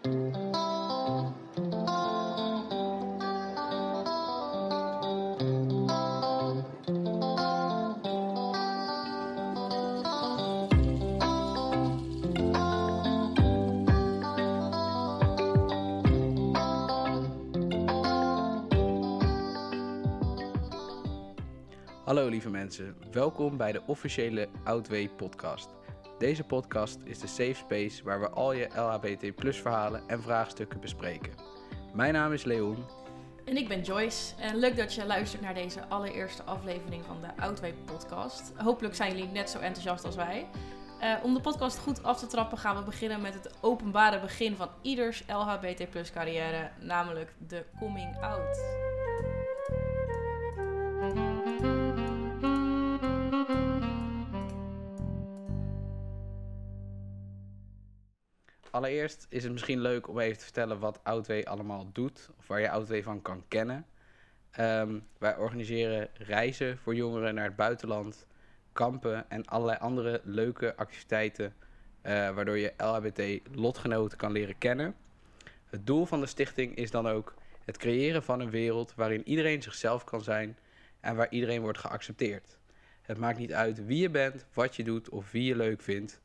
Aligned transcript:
Hallo 0.00 0.08
lieve 22.28 22.50
mensen, 22.50 22.96
welkom 23.12 23.56
bij 23.56 23.72
de 23.72 23.82
officiële 23.86 24.48
Outway 24.64 25.08
podcast. 25.08 25.79
Deze 26.20 26.44
podcast 26.44 26.98
is 27.04 27.18
de 27.18 27.26
safe 27.26 27.54
space 27.54 28.04
waar 28.04 28.20
we 28.20 28.30
al 28.30 28.52
je 28.52 28.68
LHBT 28.74 29.34
plus 29.34 29.60
verhalen 29.60 30.02
en 30.06 30.22
vraagstukken 30.22 30.80
bespreken. 30.80 31.32
Mijn 31.94 32.12
naam 32.12 32.32
is 32.32 32.44
Leon. 32.44 32.84
En 33.44 33.56
ik 33.56 33.68
ben 33.68 33.82
Joyce. 33.82 34.34
En 34.38 34.56
leuk 34.56 34.76
dat 34.76 34.94
je 34.94 35.06
luistert 35.06 35.42
naar 35.42 35.54
deze 35.54 35.86
allereerste 35.88 36.42
aflevering 36.42 37.04
van 37.04 37.20
de 37.20 37.42
Outway 37.42 37.74
podcast. 37.84 38.52
Hopelijk 38.56 38.94
zijn 38.94 39.16
jullie 39.16 39.32
net 39.32 39.50
zo 39.50 39.58
enthousiast 39.58 40.04
als 40.04 40.16
wij. 40.16 40.46
Uh, 41.02 41.14
om 41.22 41.34
de 41.34 41.40
podcast 41.40 41.78
goed 41.78 42.02
af 42.02 42.18
te 42.18 42.26
trappen 42.26 42.58
gaan 42.58 42.76
we 42.76 42.82
beginnen 42.82 43.20
met 43.20 43.34
het 43.34 43.54
openbare 43.60 44.20
begin 44.20 44.56
van 44.56 44.68
ieders 44.82 45.24
LHBT 45.26 45.90
plus 45.90 46.10
carrière, 46.10 46.70
namelijk 46.80 47.34
de 47.48 47.64
coming 47.78 48.22
out. 48.22 48.88
Allereerst 58.80 59.26
is 59.28 59.42
het 59.42 59.52
misschien 59.52 59.80
leuk 59.80 60.08
om 60.08 60.18
even 60.18 60.38
te 60.38 60.44
vertellen 60.44 60.78
wat 60.78 61.00
Outway 61.02 61.42
allemaal 61.42 61.90
doet, 61.92 62.30
of 62.38 62.46
waar 62.46 62.60
je 62.60 62.70
Outway 62.70 63.02
van 63.02 63.22
kan 63.22 63.44
kennen. 63.48 63.86
Ehm, 64.50 64.98
wij 65.18 65.36
organiseren 65.36 66.08
reizen 66.14 66.78
voor 66.78 66.94
jongeren 66.94 67.34
naar 67.34 67.44
het 67.44 67.56
buitenland, 67.56 68.26
kampen 68.72 69.30
en 69.30 69.44
allerlei 69.44 69.78
andere 69.78 70.20
leuke 70.24 70.76
activiteiten, 70.76 71.54
uh, 72.02 72.12
waardoor 72.30 72.58
je 72.58 72.72
LHBT-lotgenoten 72.76 74.18
kan 74.18 74.32
leren 74.32 74.58
kennen. 74.58 74.94
Het 75.64 75.86
doel 75.86 76.06
van 76.06 76.20
de 76.20 76.26
stichting 76.26 76.74
is 76.74 76.90
dan 76.90 77.08
ook 77.08 77.34
het 77.64 77.76
creëren 77.76 78.22
van 78.22 78.40
een 78.40 78.50
wereld 78.50 78.94
waarin 78.94 79.28
iedereen 79.28 79.62
zichzelf 79.62 80.04
kan 80.04 80.22
zijn 80.22 80.58
en 81.00 81.16
waar 81.16 81.30
iedereen 81.30 81.60
wordt 81.60 81.78
geaccepteerd. 81.78 82.58
Het 83.02 83.18
maakt 83.18 83.38
niet 83.38 83.52
uit 83.52 83.84
wie 83.84 84.00
je 84.00 84.10
bent, 84.10 84.46
wat 84.52 84.76
je 84.76 84.84
doet 84.84 85.08
of 85.08 85.30
wie 85.30 85.44
je 85.44 85.56
leuk 85.56 85.80
vindt. 85.80 86.20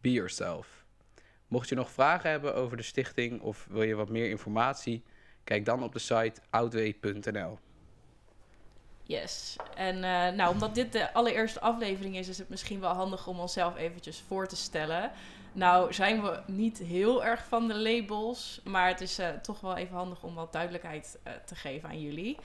Be 0.00 0.12
yourself. 0.12 0.85
Mocht 1.48 1.68
je 1.68 1.74
nog 1.74 1.90
vragen 1.90 2.30
hebben 2.30 2.54
over 2.54 2.76
de 2.76 2.82
stichting 2.82 3.40
of 3.40 3.66
wil 3.70 3.82
je 3.82 3.94
wat 3.94 4.08
meer 4.08 4.30
informatie, 4.30 5.02
kijk 5.44 5.64
dan 5.64 5.82
op 5.82 5.92
de 5.92 5.98
site 5.98 6.40
outway.nl. 6.50 7.58
Yes, 9.02 9.56
en 9.74 9.96
uh, 9.96 10.28
nou, 10.28 10.50
omdat 10.50 10.74
dit 10.74 10.92
de 10.92 11.12
allereerste 11.12 11.60
aflevering 11.60 12.16
is, 12.16 12.28
is 12.28 12.38
het 12.38 12.48
misschien 12.48 12.80
wel 12.80 12.92
handig 12.92 13.26
om 13.26 13.40
onszelf 13.40 13.76
eventjes 13.76 14.24
voor 14.26 14.46
te 14.46 14.56
stellen. 14.56 15.10
Nou, 15.52 15.92
zijn 15.92 16.22
we 16.22 16.40
niet 16.46 16.78
heel 16.78 17.24
erg 17.24 17.44
van 17.44 17.68
de 17.68 17.74
labels, 17.74 18.60
maar 18.64 18.88
het 18.88 19.00
is 19.00 19.18
uh, 19.18 19.28
toch 19.28 19.60
wel 19.60 19.76
even 19.76 19.96
handig 19.96 20.22
om 20.22 20.34
wat 20.34 20.52
duidelijkheid 20.52 21.18
uh, 21.26 21.32
te 21.44 21.54
geven 21.54 21.88
aan 21.88 22.00
jullie. 22.00 22.38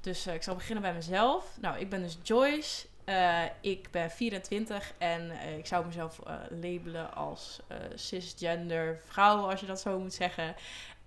Dus 0.00 0.26
ik 0.26 0.42
zal 0.42 0.54
beginnen 0.54 0.82
bij 0.82 0.94
mezelf. 0.94 1.56
Nou, 1.60 1.78
ik 1.78 1.88
ben 1.88 2.02
dus 2.02 2.18
Joyce. 2.22 2.86
Uh, 3.08 3.44
ik 3.60 3.90
ben 3.90 4.10
24 4.10 4.92
en 4.98 5.26
uh, 5.26 5.58
ik 5.58 5.66
zou 5.66 5.86
mezelf 5.86 6.20
uh, 6.26 6.34
labelen 6.50 7.14
als 7.14 7.60
cisgender 7.94 9.00
vrouw, 9.04 9.50
als 9.50 9.60
je 9.60 9.66
dat 9.66 9.80
zo 9.80 9.98
moet 9.98 10.14
zeggen. 10.14 10.54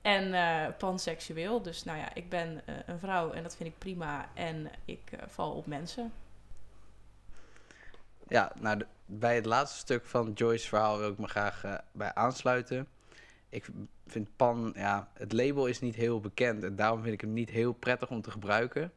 En 0.02 0.36
panseksueel. 0.78 1.62
Dus 1.62 1.84
nou 1.84 1.98
ja, 1.98 2.14
ik 2.14 2.30
ben 2.30 2.62
een 2.86 3.00
vrouw 3.00 3.32
en 3.32 3.44
dat 3.44 3.56
vind 3.56 3.70
ik 3.70 3.78
prima. 3.78 4.30
En 4.34 4.72
ik 4.86 5.12
val 5.28 5.52
op 5.52 5.66
mensen. 5.66 6.14
Ja, 8.28 8.52
nou, 8.60 8.82
bij 9.06 9.36
het 9.36 9.46
laatste 9.46 9.78
stuk 9.78 10.06
van 10.06 10.32
Joyce's 10.34 10.68
verhaal 10.68 10.98
wil 10.98 11.12
ik 11.12 11.18
me 11.18 11.28
graag 11.28 11.82
bij 11.92 12.14
aansluiten. 12.14 12.88
Ik 13.50 13.68
vind 14.08 14.36
pan, 14.36 14.72
ja, 14.76 15.10
het 15.14 15.34
label 15.34 15.66
is 15.66 15.80
niet 15.80 15.96
heel 15.96 16.20
bekend 16.20 16.64
en 16.64 16.76
daarom 16.76 17.02
vind 17.02 17.14
ik 17.14 17.22
hem 17.22 17.34
niet 17.34 17.50
heel 17.50 17.74
prettig 17.74 18.10
om 18.10 18.22
te 18.22 18.32
gebruiken. 18.32 18.92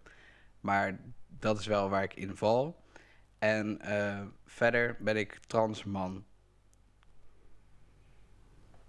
Maar 0.61 0.99
dat 1.29 1.59
is 1.59 1.67
wel 1.67 1.89
waar 1.89 2.03
ik 2.03 2.15
in 2.15 2.37
val. 2.37 2.83
En 3.45 3.81
uh, 3.85 4.21
verder 4.47 4.97
ben 4.99 5.17
ik 5.17 5.41
transman. 5.47 6.25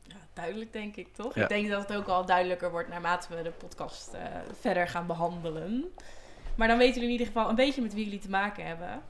Ja, 0.03 0.15
duidelijk 0.33 0.73
denk 0.73 0.95
ik, 0.95 1.13
toch? 1.13 1.35
Ja. 1.35 1.41
Ik 1.41 1.49
denk 1.49 1.69
dat 1.69 1.87
het 1.87 1.97
ook 1.97 2.07
al 2.07 2.25
duidelijker 2.25 2.71
wordt 2.71 2.89
naarmate 2.89 3.35
we 3.35 3.41
de 3.41 3.51
podcast 3.51 4.13
uh, 4.13 4.21
verder 4.59 4.87
gaan 4.87 5.07
behandelen. 5.07 5.93
Maar 6.55 6.67
dan 6.67 6.77
weten 6.77 6.93
jullie 6.93 7.07
in 7.07 7.19
ieder 7.19 7.27
geval 7.27 7.49
een 7.49 7.55
beetje 7.55 7.81
met 7.81 7.93
wie 7.93 8.03
jullie 8.03 8.19
te 8.19 8.29
maken 8.29 8.65
hebben. 8.65 9.01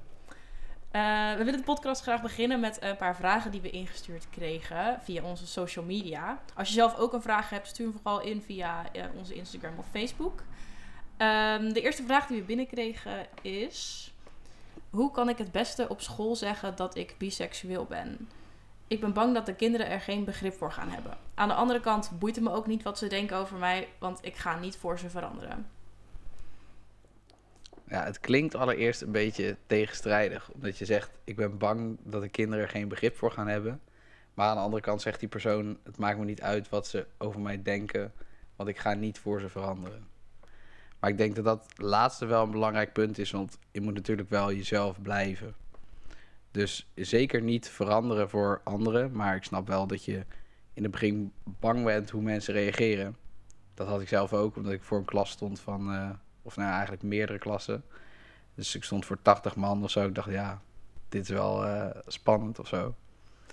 Uh, 0.91 1.37
we 1.37 1.43
willen 1.43 1.59
de 1.59 1.65
podcast 1.65 2.01
graag 2.01 2.21
beginnen 2.21 2.59
met 2.59 2.81
een 2.81 2.97
paar 2.97 3.15
vragen 3.15 3.51
die 3.51 3.61
we 3.61 3.69
ingestuurd 3.69 4.29
kregen 4.29 4.99
via 5.01 5.23
onze 5.23 5.47
social 5.47 5.85
media. 5.85 6.41
Als 6.55 6.67
je 6.67 6.73
zelf 6.73 6.97
ook 6.97 7.13
een 7.13 7.21
vraag 7.21 7.49
hebt, 7.49 7.67
stuur 7.67 7.85
hem 7.85 7.95
vooral 8.01 8.21
in 8.21 8.41
via 8.41 8.85
onze 9.15 9.33
Instagram 9.33 9.77
of 9.77 9.85
Facebook. 9.91 10.43
Um, 11.17 11.73
de 11.73 11.81
eerste 11.81 12.03
vraag 12.03 12.27
die 12.27 12.39
we 12.39 12.45
binnenkregen 12.45 13.27
is... 13.41 14.09
Hoe 14.89 15.11
kan 15.11 15.29
ik 15.29 15.37
het 15.37 15.51
beste 15.51 15.89
op 15.89 16.01
school 16.01 16.35
zeggen 16.35 16.75
dat 16.75 16.95
ik 16.95 17.15
biseksueel 17.17 17.85
ben? 17.85 18.29
Ik 18.87 18.99
ben 18.99 19.13
bang 19.13 19.33
dat 19.33 19.45
de 19.45 19.55
kinderen 19.55 19.89
er 19.89 20.01
geen 20.01 20.23
begrip 20.23 20.53
voor 20.53 20.71
gaan 20.71 20.89
hebben. 20.89 21.17
Aan 21.33 21.47
de 21.47 21.53
andere 21.53 21.79
kant 21.79 22.11
boeit 22.19 22.35
het 22.35 22.43
me 22.43 22.51
ook 22.51 22.67
niet 22.67 22.83
wat 22.83 22.97
ze 22.97 23.07
denken 23.07 23.37
over 23.37 23.57
mij, 23.57 23.87
want 23.99 24.19
ik 24.21 24.35
ga 24.35 24.59
niet 24.59 24.77
voor 24.77 24.99
ze 24.99 25.09
veranderen. 25.09 25.67
Ja, 27.87 28.03
het 28.03 28.19
klinkt 28.19 28.55
allereerst 28.55 29.01
een 29.01 29.11
beetje 29.11 29.57
tegenstrijdig. 29.67 30.51
Omdat 30.51 30.77
je 30.77 30.85
zegt, 30.85 31.11
ik 31.23 31.35
ben 31.35 31.57
bang 31.57 31.97
dat 32.03 32.21
de 32.21 32.29
kinderen 32.29 32.63
er 32.63 32.69
geen 32.69 32.87
begrip 32.87 33.15
voor 33.15 33.31
gaan 33.31 33.47
hebben. 33.47 33.81
Maar 34.33 34.47
aan 34.47 34.55
de 34.55 34.61
andere 34.61 34.81
kant 34.81 35.01
zegt 35.01 35.19
die 35.19 35.29
persoon, 35.29 35.77
het 35.83 35.97
maakt 35.97 36.17
me 36.17 36.25
niet 36.25 36.41
uit 36.41 36.69
wat 36.69 36.87
ze 36.87 37.07
over 37.17 37.39
mij 37.39 37.61
denken, 37.61 38.13
want 38.55 38.69
ik 38.69 38.77
ga 38.77 38.93
niet 38.93 39.19
voor 39.19 39.41
ze 39.41 39.49
veranderen. 39.49 40.07
Maar 41.05 41.13
ik 41.13 41.19
denk 41.19 41.35
dat 41.35 41.45
dat 41.45 41.65
laatste 41.75 42.25
wel 42.25 42.43
een 42.43 42.51
belangrijk 42.51 42.93
punt 42.93 43.17
is, 43.17 43.31
want 43.31 43.57
je 43.71 43.81
moet 43.81 43.93
natuurlijk 43.93 44.29
wel 44.29 44.53
jezelf 44.53 45.01
blijven. 45.01 45.55
Dus 46.51 46.87
zeker 46.95 47.41
niet 47.41 47.69
veranderen 47.69 48.29
voor 48.29 48.61
anderen, 48.63 49.11
maar 49.11 49.35
ik 49.35 49.43
snap 49.43 49.67
wel 49.67 49.87
dat 49.87 50.05
je 50.05 50.25
in 50.73 50.83
het 50.83 50.91
begin 50.91 51.31
bang 51.43 51.83
bent 51.83 52.09
hoe 52.09 52.21
mensen 52.21 52.53
reageren. 52.53 53.17
Dat 53.73 53.87
had 53.87 54.01
ik 54.01 54.07
zelf 54.07 54.33
ook, 54.33 54.55
omdat 54.55 54.71
ik 54.71 54.83
voor 54.83 54.97
een 54.97 55.05
klas 55.05 55.29
stond 55.29 55.59
van, 55.59 55.93
uh, 55.93 56.09
of 56.41 56.55
nou 56.55 56.71
eigenlijk 56.71 57.03
meerdere 57.03 57.39
klassen. 57.39 57.83
Dus 58.55 58.75
ik 58.75 58.83
stond 58.83 59.05
voor 59.05 59.21
80 59.21 59.55
man 59.55 59.83
of 59.83 59.91
zo. 59.91 60.07
Ik 60.07 60.15
dacht, 60.15 60.29
ja, 60.31 60.61
dit 61.09 61.21
is 61.21 61.29
wel 61.29 61.65
uh, 61.65 61.89
spannend 62.07 62.59
of 62.59 62.67
zo. 62.67 62.95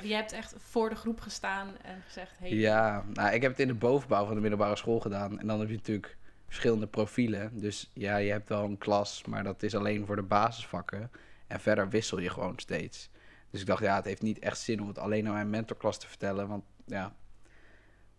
Je 0.03 0.15
hebt 0.15 0.33
echt 0.33 0.55
voor 0.59 0.89
de 0.89 0.97
groep 0.97 1.21
gestaan 1.21 1.69
en 1.83 2.03
gezegd: 2.07 2.39
hey. 2.39 2.55
Ja, 2.55 3.05
nou, 3.13 3.35
ik 3.35 3.43
heb 3.43 3.51
het 3.51 3.61
in 3.61 3.69
de 3.69 3.75
bovenbouw 3.75 4.25
van 4.25 4.35
de 4.35 4.41
middelbare 4.41 4.77
school 4.77 5.01
gedaan. 5.01 5.39
En 5.39 5.47
dan 5.47 5.61
heb 5.61 5.69
je 5.69 5.75
natuurlijk 5.75 6.17
verschillende 6.53 6.87
profielen. 6.87 7.61
Dus 7.61 7.91
ja, 7.93 8.17
je 8.17 8.31
hebt 8.31 8.49
wel 8.49 8.65
een 8.65 8.79
klas, 8.79 9.25
maar 9.25 9.45
dat 9.45 9.63
is 9.63 9.75
alleen 9.75 10.07
voor 10.07 10.17
de 10.17 10.23
basisvakken. 10.23 11.11
En 11.47 11.61
verder 11.61 11.89
wissel 11.89 12.19
je 12.19 12.31
gewoon 12.31 12.59
steeds. 12.59 13.11
Dus 13.51 13.61
ik 13.61 13.67
dacht, 13.67 13.83
ja, 13.83 13.97
het 13.97 14.05
heeft 14.05 14.23
niet 14.23 14.39
echt 14.39 14.59
zin 14.59 14.81
om 14.81 14.89
het 14.89 14.99
alleen 14.99 15.27
aan 15.27 15.33
mijn 15.33 15.51
mentorklas 15.51 15.99
te 15.99 16.07
vertellen. 16.07 16.49
Want 16.49 16.65
ja, 16.87 17.15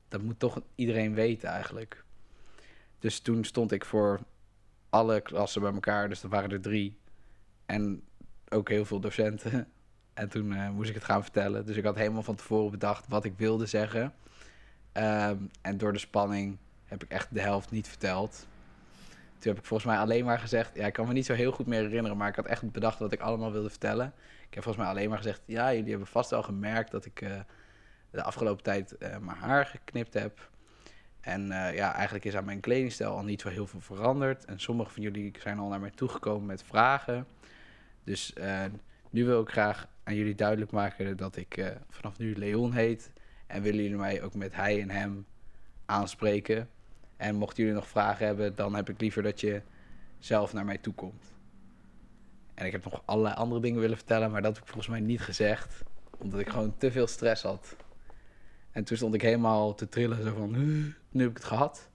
dat 0.07 0.21
moet 0.21 0.39
toch 0.39 0.61
iedereen 0.75 1.13
weten 1.13 1.49
eigenlijk. 1.49 2.03
Dus 2.99 3.19
toen 3.19 3.43
stond 3.43 3.71
ik 3.71 3.85
voor 3.85 4.19
alle 4.89 5.21
klassen 5.21 5.61
bij 5.61 5.73
elkaar. 5.73 6.09
Dus 6.09 6.23
er 6.23 6.29
waren 6.29 6.51
er 6.51 6.61
drie. 6.61 6.97
En 7.65 8.03
ook 8.49 8.69
heel 8.69 8.85
veel 8.85 8.99
docenten. 8.99 9.67
En 10.13 10.29
toen 10.29 10.51
uh, 10.51 10.69
moest 10.69 10.89
ik 10.89 10.95
het 10.95 11.03
gaan 11.03 11.23
vertellen. 11.23 11.65
Dus 11.65 11.75
ik 11.75 11.83
had 11.83 11.95
helemaal 11.95 12.23
van 12.23 12.35
tevoren 12.35 12.71
bedacht 12.71 13.07
wat 13.07 13.25
ik 13.25 13.37
wilde 13.37 13.65
zeggen. 13.65 14.13
Um, 14.93 15.49
en 15.61 15.77
door 15.77 15.93
de 15.93 15.99
spanning 15.99 16.57
heb 16.93 17.03
ik 17.03 17.09
echt 17.09 17.33
de 17.33 17.41
helft 17.41 17.71
niet 17.71 17.87
verteld. 17.87 18.47
Toen 19.37 19.51
heb 19.51 19.61
ik 19.61 19.67
volgens 19.67 19.89
mij 19.89 19.99
alleen 19.99 20.25
maar 20.25 20.39
gezegd, 20.39 20.75
ja, 20.75 20.85
ik 20.85 20.93
kan 20.93 21.07
me 21.07 21.13
niet 21.13 21.25
zo 21.25 21.33
heel 21.33 21.51
goed 21.51 21.67
meer 21.67 21.81
herinneren, 21.81 22.17
maar 22.17 22.27
ik 22.29 22.35
had 22.35 22.45
echt 22.45 22.71
bedacht 22.71 22.99
wat 22.99 23.11
ik 23.11 23.19
allemaal 23.19 23.51
wilde 23.51 23.69
vertellen. 23.69 24.13
Ik 24.47 24.53
heb 24.53 24.63
volgens 24.63 24.83
mij 24.83 24.93
alleen 24.93 25.09
maar 25.09 25.17
gezegd, 25.17 25.41
ja, 25.45 25.73
jullie 25.73 25.89
hebben 25.89 26.07
vast 26.07 26.29
wel 26.29 26.43
gemerkt 26.43 26.91
dat 26.91 27.05
ik 27.05 27.21
uh, 27.21 27.39
de 28.11 28.23
afgelopen 28.23 28.63
tijd 28.63 28.95
uh, 28.99 29.17
mijn 29.17 29.37
haar 29.37 29.65
geknipt 29.65 30.13
heb. 30.13 30.49
En 31.19 31.41
uh, 31.41 31.75
ja, 31.75 31.93
eigenlijk 31.93 32.25
is 32.25 32.35
aan 32.35 32.45
mijn 32.45 32.59
kledingstijl 32.59 33.15
al 33.15 33.23
niet 33.23 33.41
zo 33.41 33.49
heel 33.49 33.67
veel 33.67 33.81
veranderd. 33.81 34.45
En 34.45 34.59
sommige 34.59 34.91
van 34.91 35.01
jullie 35.01 35.33
zijn 35.39 35.59
al 35.59 35.69
naar 35.69 35.79
mij 35.79 35.91
toegekomen 35.91 36.45
met 36.45 36.63
vragen. 36.63 37.27
Dus 38.03 38.33
nu 39.09 39.25
wil 39.25 39.41
ik 39.41 39.49
graag 39.49 39.87
aan 40.03 40.15
jullie 40.15 40.35
duidelijk 40.35 40.71
maken 40.71 41.17
dat 41.17 41.35
ik 41.35 41.73
vanaf 41.89 42.17
nu 42.17 42.35
Leon 42.35 42.73
heet. 42.73 43.11
En 43.47 43.61
willen 43.61 43.83
jullie 43.83 43.97
mij 43.97 44.21
ook 44.21 44.33
met 44.33 44.55
hij 44.55 44.81
en 44.81 44.89
hem 44.89 45.25
aanspreken. 45.85 46.69
En 47.23 47.35
mochten 47.35 47.63
jullie 47.63 47.79
nog 47.79 47.87
vragen 47.87 48.25
hebben, 48.25 48.55
dan 48.55 48.75
heb 48.75 48.89
ik 48.89 49.01
liever 49.01 49.23
dat 49.23 49.39
je 49.39 49.61
zelf 50.19 50.53
naar 50.53 50.65
mij 50.65 50.77
toe 50.77 50.93
komt. 50.93 51.23
En 52.53 52.65
ik 52.65 52.71
heb 52.71 52.83
nog 52.83 53.01
allerlei 53.05 53.35
andere 53.35 53.61
dingen 53.61 53.79
willen 53.79 53.97
vertellen, 53.97 54.31
maar 54.31 54.41
dat 54.41 54.53
heb 54.53 54.63
ik 54.63 54.69
volgens 54.69 54.87
mij 54.87 54.99
niet 54.99 55.21
gezegd. 55.21 55.83
Omdat 56.17 56.39
ik 56.39 56.49
gewoon 56.49 56.77
te 56.77 56.91
veel 56.91 57.07
stress 57.07 57.43
had. 57.43 57.75
En 58.71 58.83
toen 58.83 58.97
stond 58.97 59.13
ik 59.13 59.21
helemaal 59.21 59.75
te 59.75 59.89
trillen, 59.89 60.23
zo 60.23 60.33
van, 60.33 60.51
nu 61.09 61.21
heb 61.21 61.29
ik 61.29 61.37
het 61.37 61.45
gehad. 61.45 61.89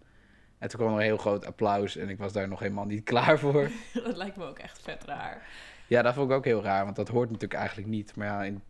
En 0.58 0.68
toen 0.68 0.78
kwam 0.78 0.92
er 0.92 0.98
een 0.98 1.04
heel 1.04 1.16
groot 1.16 1.46
applaus 1.46 1.96
en 1.96 2.08
ik 2.08 2.18
was 2.18 2.32
daar 2.32 2.48
nog 2.48 2.60
helemaal 2.60 2.86
niet 2.86 3.04
klaar 3.12 3.38
voor. 3.38 3.70
dat 4.04 4.16
lijkt 4.16 4.36
me 4.36 4.44
ook 4.44 4.58
echt 4.58 4.78
vet 4.82 5.04
raar. 5.04 5.46
Ja, 5.86 6.02
dat 6.02 6.14
vond 6.14 6.30
ik 6.30 6.36
ook 6.36 6.44
heel 6.44 6.62
raar, 6.62 6.84
want 6.84 6.96
dat 6.96 7.08
hoort 7.08 7.30
natuurlijk 7.30 7.60
eigenlijk 7.60 7.88
niet. 7.88 8.16
Maar 8.16 8.26
ja, 8.26 8.44
in 8.44 8.62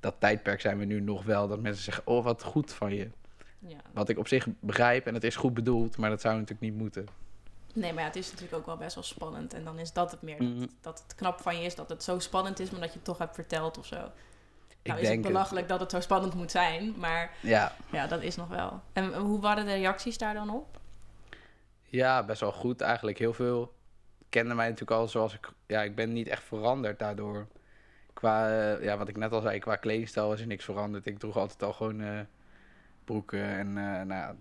dat 0.00 0.14
tijdperk 0.18 0.60
zijn 0.60 0.78
we 0.78 0.84
nu 0.84 1.00
nog 1.00 1.24
wel 1.24 1.48
dat 1.48 1.60
mensen 1.60 1.84
zeggen, 1.84 2.06
oh 2.06 2.24
wat 2.24 2.42
goed 2.42 2.72
van 2.72 2.94
je. 2.94 3.10
Ja. 3.66 3.76
Wat 3.92 4.08
ik 4.08 4.18
op 4.18 4.28
zich 4.28 4.46
begrijp 4.60 5.06
en 5.06 5.14
het 5.14 5.24
is 5.24 5.36
goed 5.36 5.54
bedoeld, 5.54 5.96
maar 5.96 6.10
dat 6.10 6.20
zou 6.20 6.34
natuurlijk 6.34 6.60
niet 6.60 6.74
moeten. 6.74 7.06
Nee, 7.74 7.92
maar 7.92 8.02
ja, 8.02 8.08
het 8.08 8.16
is 8.16 8.30
natuurlijk 8.30 8.58
ook 8.58 8.66
wel 8.66 8.76
best 8.76 8.94
wel 8.94 9.04
spannend. 9.04 9.54
En 9.54 9.64
dan 9.64 9.78
is 9.78 9.92
dat 9.92 10.10
het 10.10 10.22
meer. 10.22 10.38
Dat, 10.38 10.48
mhm. 10.48 10.66
dat, 10.80 11.02
het 11.06 11.14
knap 11.14 11.40
van 11.40 11.58
je 11.58 11.64
is 11.64 11.74
dat 11.74 11.88
het 11.88 12.02
zo 12.02 12.18
spannend 12.18 12.60
is, 12.60 12.70
maar 12.70 12.80
dat 12.80 12.88
je 12.88 12.94
het 12.94 13.04
toch 13.04 13.18
hebt 13.18 13.34
verteld 13.34 13.78
of 13.78 13.86
zo. 13.86 13.96
Nou, 14.82 14.98
ik 14.98 15.04
is 15.04 15.08
het 15.08 15.20
belachelijk 15.20 15.68
dat 15.68 15.80
het 15.80 15.90
zo 15.90 16.00
spannend 16.00 16.34
moet 16.34 16.50
zijn, 16.50 16.94
maar 16.96 17.34
ja. 17.40 17.72
ja, 17.90 18.06
dat 18.06 18.22
is 18.22 18.36
nog 18.36 18.48
wel. 18.48 18.80
En 18.92 19.14
hoe 19.14 19.40
waren 19.40 19.64
de 19.64 19.74
reacties 19.74 20.18
daar 20.18 20.34
dan 20.34 20.50
op? 20.50 20.80
Ja, 21.82 22.24
best 22.24 22.40
wel 22.40 22.52
goed 22.52 22.80
eigenlijk. 22.80 23.18
Heel 23.18 23.32
veel 23.32 23.74
kenden 24.28 24.56
mij 24.56 24.68
natuurlijk 24.68 25.00
al 25.00 25.08
zoals 25.08 25.34
ik... 25.34 25.50
Ja, 25.66 25.82
ik 25.82 25.94
ben 25.94 26.12
niet 26.12 26.28
echt 26.28 26.42
veranderd 26.42 26.98
daardoor. 26.98 27.46
Qua, 28.12 28.48
uh, 28.48 28.84
ja, 28.84 28.96
wat 28.96 29.08
ik 29.08 29.16
net 29.16 29.32
al 29.32 29.40
zei, 29.40 29.58
qua 29.58 29.76
kledingstijl 29.76 30.28
was 30.28 30.40
er 30.40 30.46
niks 30.46 30.64
veranderd. 30.64 31.06
Ik 31.06 31.18
droeg 31.18 31.36
altijd 31.36 31.62
al 31.62 31.72
gewoon 31.72 32.00
uh, 32.00 32.20
broeken 33.04 33.44
en 33.44 33.68
uh, 33.68 34.02
nou 34.02 34.36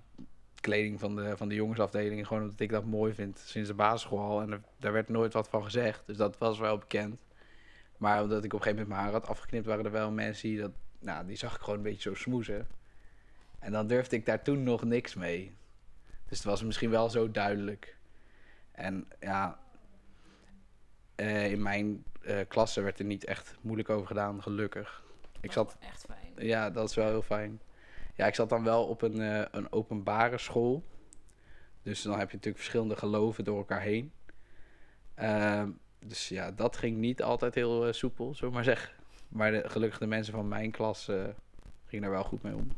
kleding 0.62 1.00
van 1.00 1.16
de, 1.16 1.38
van 1.38 1.48
de 1.48 1.56
jongensafdeling. 1.56 2.28
Gewoon 2.28 2.44
omdat 2.44 2.60
ik 2.60 2.69
dat 2.69 2.86
mooi 2.86 3.13
vind 3.13 3.40
sinds 3.40 3.69
de 3.69 3.75
basisschool 3.75 4.19
al. 4.19 4.42
En 4.42 4.52
er, 4.52 4.62
daar 4.78 4.92
werd 4.92 5.10
nooit 5.10 5.34
wat 5.34 5.50
van 5.50 5.63
gezegd. 5.63 6.04
Dus 6.06 6.18
dat 6.18 6.38
was 6.38 6.60
wel 6.60 6.78
bekend. 6.78 7.19
Maar 7.98 8.22
omdat 8.22 8.44
ik 8.44 8.54
op 8.54 8.60
een 8.60 8.66
gegeven 8.66 8.88
moment 8.88 8.88
mijn 8.88 9.02
haar 9.02 9.22
had 9.22 9.30
afgeknipt, 9.30 9.66
waren 9.66 9.86
er 9.86 9.92
wel 9.92 10.12
mensen 10.12 10.50
die 10.50 10.60
dat... 10.60 10.72
Nou, 11.00 11.25
die 11.25 11.36
zag 11.36 11.56
ik 11.56 11.62
gewoon 11.62 11.75
een 11.75 11.84
beetje 11.84 12.10
zo 12.10 12.16
smoezen. 12.16 12.68
En 13.60 13.72
dan 13.72 13.88
durfde 13.88 14.16
ik 14.16 14.25
daar 14.25 14.42
toen 14.42 14.63
nog 14.63 14.84
niks 14.84 15.13
mee. 15.16 15.56
Dus 16.28 16.38
het 16.38 16.48
was 16.48 16.63
misschien 16.63 16.90
wel 16.90 17.10
zo 17.10 17.31
duidelijk. 17.31 17.98
En 18.72 19.08
ja, 19.19 19.60
uh, 21.16 21.52
in 21.52 21.62
mijn 21.62 22.04
uh, 22.22 22.40
klasse 22.48 22.81
werd 22.81 23.00
er 23.00 23.06
niet 23.06 23.25
echt 23.25 23.56
moeilijk 23.62 23.90
over 23.90 24.08
gedaan, 24.08 24.42
gelukkig. 24.42 25.04
Ik 25.42 25.52
zat, 25.52 25.78
echt 25.80 26.06
fijn. 26.06 26.48
Ja, 26.48 26.69
dat 26.69 26.90
is 26.90 26.96
wel 26.96 27.08
heel 27.08 27.22
fijn. 27.22 27.62
Ja, 28.22 28.28
ik 28.28 28.36
zat 28.36 28.50
dan 28.50 28.64
wel 28.64 28.86
op 28.86 29.02
een, 29.02 29.20
uh, 29.20 29.42
een 29.52 29.72
openbare 29.72 30.38
school. 30.38 30.84
Dus 31.84 32.02
dan 32.02 32.20
heb 32.20 32.28
je 32.28 32.36
natuurlijk 32.36 32.64
verschillende 32.64 32.96
geloven 32.96 33.44
door 33.44 33.58
elkaar 33.58 33.82
heen. 33.82 34.12
Uh, 35.20 35.64
dus 36.00 36.30
ja, 36.30 36.52
dat 36.52 36.78
ging 36.78 36.98
niet 36.98 37.24
altijd 37.24 37.56
heel 37.56 37.94
soepel, 37.94 38.36
zullen 38.36 38.54
maar 38.54 38.64
zeggen. 38.64 38.94
Maar 39.28 39.52
de, 39.52 39.70
gelukkig 39.70 40.00
de 40.00 40.08
mensen 40.08 40.34
van 40.34 40.48
mijn 40.48 40.72
klas 40.72 41.06
gingen 41.86 42.02
daar 42.02 42.10
wel 42.10 42.24
goed 42.24 42.44
mee 42.44 42.56
om. 42.56 42.72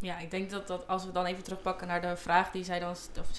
Ja, 0.00 0.18
ik 0.18 0.30
denk 0.30 0.50
dat, 0.50 0.66
dat 0.66 0.88
als 0.88 1.04
we 1.04 1.12
dan 1.12 1.26
even 1.26 1.44
terugpakken 1.44 1.86
naar 1.86 2.00
de 2.00 2.16
vraag 2.16 2.50
die 2.50 2.64
zij 2.64 2.78
dan... 2.78 2.90
Of 2.90 3.30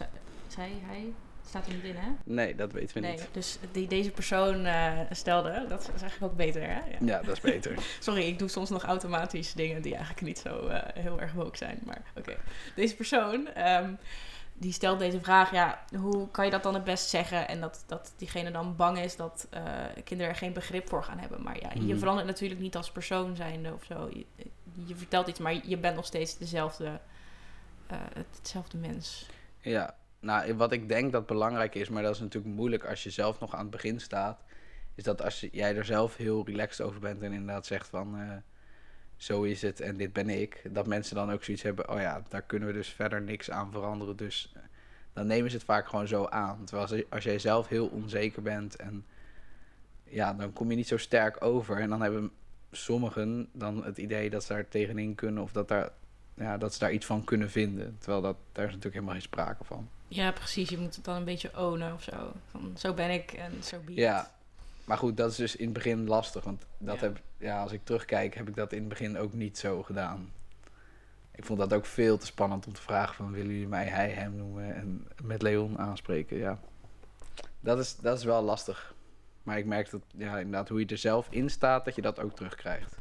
zei 0.47 0.71
hij? 0.85 1.13
Staat 1.49 1.67
er 1.67 1.73
niet 1.73 1.83
in, 1.83 1.95
hè? 1.95 2.09
Nee, 2.23 2.55
dat 2.55 2.71
weten 2.71 2.93
we 2.93 2.99
nee, 2.99 3.11
niet. 3.11 3.27
Dus 3.31 3.57
die 3.71 3.87
deze 3.87 4.11
persoon 4.11 4.65
uh, 4.65 4.99
stelde, 5.11 5.65
dat 5.67 5.81
is 5.81 6.01
eigenlijk 6.01 6.31
ook 6.31 6.37
beter, 6.37 6.61
hè? 6.61 6.75
Ja, 6.75 6.97
ja 6.99 7.21
dat 7.21 7.35
is 7.35 7.41
beter. 7.41 7.73
Sorry, 7.99 8.27
ik 8.27 8.39
doe 8.39 8.47
soms 8.47 8.69
nog 8.69 8.83
automatisch 8.83 9.53
dingen 9.53 9.81
die 9.81 9.95
eigenlijk 9.95 10.25
niet 10.25 10.39
zo 10.39 10.67
uh, 10.67 10.79
heel 10.93 11.19
erg 11.21 11.33
woke 11.33 11.57
zijn. 11.57 11.79
Maar 11.85 12.01
oké. 12.15 12.35
Deze 12.75 12.95
persoon, 12.95 13.47
um, 13.57 13.97
die 14.53 14.71
stelt 14.71 14.99
deze 14.99 15.21
vraag, 15.21 15.51
ja, 15.51 15.83
hoe 15.95 16.29
kan 16.31 16.45
je 16.45 16.51
dat 16.51 16.63
dan 16.63 16.73
het 16.73 16.83
best 16.83 17.09
zeggen? 17.09 17.47
En 17.47 17.59
dat, 17.59 17.83
dat 17.87 18.13
diegene 18.17 18.51
dan 18.51 18.75
bang 18.75 18.99
is 18.99 19.15
dat 19.15 19.47
uh, 19.53 19.61
kinderen 20.03 20.33
er 20.33 20.39
geen 20.39 20.53
begrip 20.53 20.89
voor 20.89 21.03
gaan 21.03 21.19
hebben. 21.19 21.43
Maar 21.43 21.59
ja, 21.59 21.69
mm. 21.73 21.87
je 21.87 21.97
verandert 21.97 22.27
natuurlijk 22.27 22.61
niet 22.61 22.75
als 22.75 22.91
persoon 22.91 23.35
zijnde 23.35 23.73
of 23.73 23.83
zo. 23.83 24.09
Je, 24.13 24.25
je 24.85 24.95
vertelt 24.95 25.27
iets, 25.27 25.39
maar 25.39 25.67
je 25.67 25.77
bent 25.77 25.95
nog 25.95 26.05
steeds 26.05 26.37
dezelfde, 26.37 26.99
hetzelfde 28.37 28.77
mens. 28.77 29.29
Ja, 29.61 29.95
nou, 30.19 30.53
wat 30.53 30.71
ik 30.71 30.89
denk 30.89 31.11
dat 31.11 31.25
belangrijk 31.25 31.75
is, 31.75 31.89
maar 31.89 32.03
dat 32.03 32.15
is 32.15 32.21
natuurlijk 32.21 32.55
moeilijk 32.55 32.85
als 32.85 33.03
je 33.03 33.09
zelf 33.09 33.39
nog 33.39 33.53
aan 33.53 33.61
het 33.61 33.69
begin 33.69 33.99
staat, 33.99 34.43
is 34.95 35.03
dat 35.03 35.21
als 35.23 35.47
jij 35.51 35.75
er 35.75 35.85
zelf 35.85 36.17
heel 36.17 36.45
relaxed 36.45 36.85
over 36.85 36.99
bent 36.99 37.21
en 37.21 37.31
inderdaad 37.31 37.65
zegt 37.65 37.87
van 37.87 38.19
uh, 38.19 38.33
zo 39.15 39.43
is 39.43 39.61
het 39.61 39.79
en 39.79 39.97
dit 39.97 40.13
ben 40.13 40.29
ik, 40.29 40.61
dat 40.71 40.87
mensen 40.87 41.15
dan 41.15 41.31
ook 41.31 41.43
zoiets 41.43 41.63
hebben, 41.63 41.89
oh 41.89 41.99
ja, 41.99 42.23
daar 42.29 42.41
kunnen 42.41 42.67
we 42.67 42.73
dus 42.73 42.89
verder 42.89 43.21
niks 43.21 43.51
aan 43.51 43.71
veranderen, 43.71 44.15
dus 44.15 44.53
uh, 44.57 44.63
dan 45.13 45.27
nemen 45.27 45.49
ze 45.49 45.55
het 45.55 45.65
vaak 45.65 45.87
gewoon 45.87 46.07
zo 46.07 46.25
aan. 46.25 46.65
Terwijl 46.65 46.87
als, 46.87 47.09
als 47.09 47.23
jij 47.23 47.39
zelf 47.39 47.67
heel 47.67 47.87
onzeker 47.87 48.41
bent 48.41 48.75
en 48.75 49.05
ja, 50.03 50.33
dan 50.33 50.53
kom 50.53 50.69
je 50.69 50.75
niet 50.75 50.87
zo 50.87 50.97
sterk 50.97 51.43
over 51.43 51.77
en 51.77 51.89
dan 51.89 52.01
hebben 52.01 52.31
sommigen 52.71 53.49
dan 53.51 53.83
het 53.83 53.97
idee 53.97 54.29
dat 54.29 54.43
ze 54.43 54.53
daar 54.53 54.67
tegenin 54.67 55.15
kunnen 55.15 55.43
of 55.43 55.51
dat, 55.51 55.67
daar, 55.67 55.89
ja, 56.33 56.57
dat 56.57 56.73
ze 56.73 56.79
daar 56.79 56.91
iets 56.91 57.05
van 57.05 57.23
kunnen 57.23 57.49
vinden. 57.49 57.97
Terwijl 57.99 58.21
dat, 58.21 58.37
daar 58.51 58.65
is 58.65 58.69
natuurlijk 58.73 58.93
helemaal 58.93 59.13
geen 59.13 59.21
sprake 59.21 59.63
van. 59.63 59.89
Ja, 60.09 60.31
precies. 60.31 60.69
Je 60.69 60.77
moet 60.77 60.95
het 60.95 61.05
dan 61.05 61.15
een 61.15 61.23
beetje 61.23 61.57
ownen 61.57 61.93
of 61.93 62.03
zo. 62.03 62.31
Van, 62.51 62.73
zo 62.77 62.93
ben 62.93 63.09
ik 63.09 63.31
en 63.31 63.63
zo 63.63 63.79
be 63.85 63.93
Ja, 63.93 64.31
maar 64.83 64.97
goed, 64.97 65.17
dat 65.17 65.31
is 65.31 65.37
dus 65.37 65.55
in 65.55 65.65
het 65.65 65.73
begin 65.73 66.07
lastig. 66.07 66.43
Want 66.43 66.65
dat 66.77 66.99
heb, 66.99 67.21
ja, 67.37 67.61
als 67.61 67.71
ik 67.71 67.81
terugkijk, 67.83 68.35
heb 68.35 68.47
ik 68.47 68.55
dat 68.55 68.71
in 68.71 68.79
het 68.79 68.89
begin 68.89 69.17
ook 69.17 69.33
niet 69.33 69.57
zo 69.57 69.83
gedaan. 69.83 70.31
Ik 71.35 71.45
vond 71.45 71.59
dat 71.59 71.73
ook 71.73 71.85
veel 71.85 72.17
te 72.17 72.25
spannend 72.25 72.67
om 72.67 72.73
te 72.73 72.81
vragen 72.81 73.15
van... 73.15 73.31
willen 73.31 73.51
jullie 73.51 73.67
mij 73.67 73.85
hij, 73.85 74.09
hem 74.09 74.35
noemen 74.35 74.75
en 74.75 75.07
met 75.23 75.41
Leon 75.41 75.79
aanspreken? 75.79 76.37
Ja, 76.37 76.59
dat 77.59 77.79
is, 77.79 77.95
dat 77.95 78.17
is 78.17 78.23
wel 78.23 78.41
lastig. 78.41 78.93
Maar 79.43 79.57
ik 79.57 79.65
merk 79.65 79.89
dat, 79.89 80.01
ja, 80.17 80.37
inderdaad, 80.37 80.69
hoe 80.69 80.79
je 80.79 80.85
er 80.85 80.97
zelf 80.97 81.27
in 81.29 81.49
staat, 81.49 81.85
dat 81.85 81.95
je 81.95 82.01
dat 82.01 82.19
ook 82.19 82.35
terugkrijgt. 82.35 82.97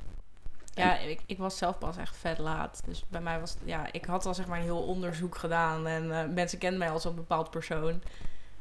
Ja, 0.79 0.99
ik, 0.99 1.21
ik 1.27 1.39
was 1.39 1.59
zelf 1.59 1.79
pas 1.79 1.97
echt 1.97 2.17
vet 2.17 2.39
laat. 2.39 2.83
Dus 2.85 3.05
bij 3.09 3.21
mij 3.21 3.41
was 3.41 3.57
ja, 3.65 3.93
ik 3.93 4.05
had 4.05 4.27
al 4.27 4.35
zeg 4.35 4.47
maar 4.47 4.59
een 4.59 4.65
heel 4.65 4.83
onderzoek 4.83 5.37
gedaan 5.37 5.87
en 5.87 6.05
uh, 6.05 6.35
mensen 6.35 6.59
kenden 6.59 6.79
mij 6.79 6.91
als 6.91 7.05
een 7.05 7.15
bepaald 7.15 7.51
persoon. 7.51 8.03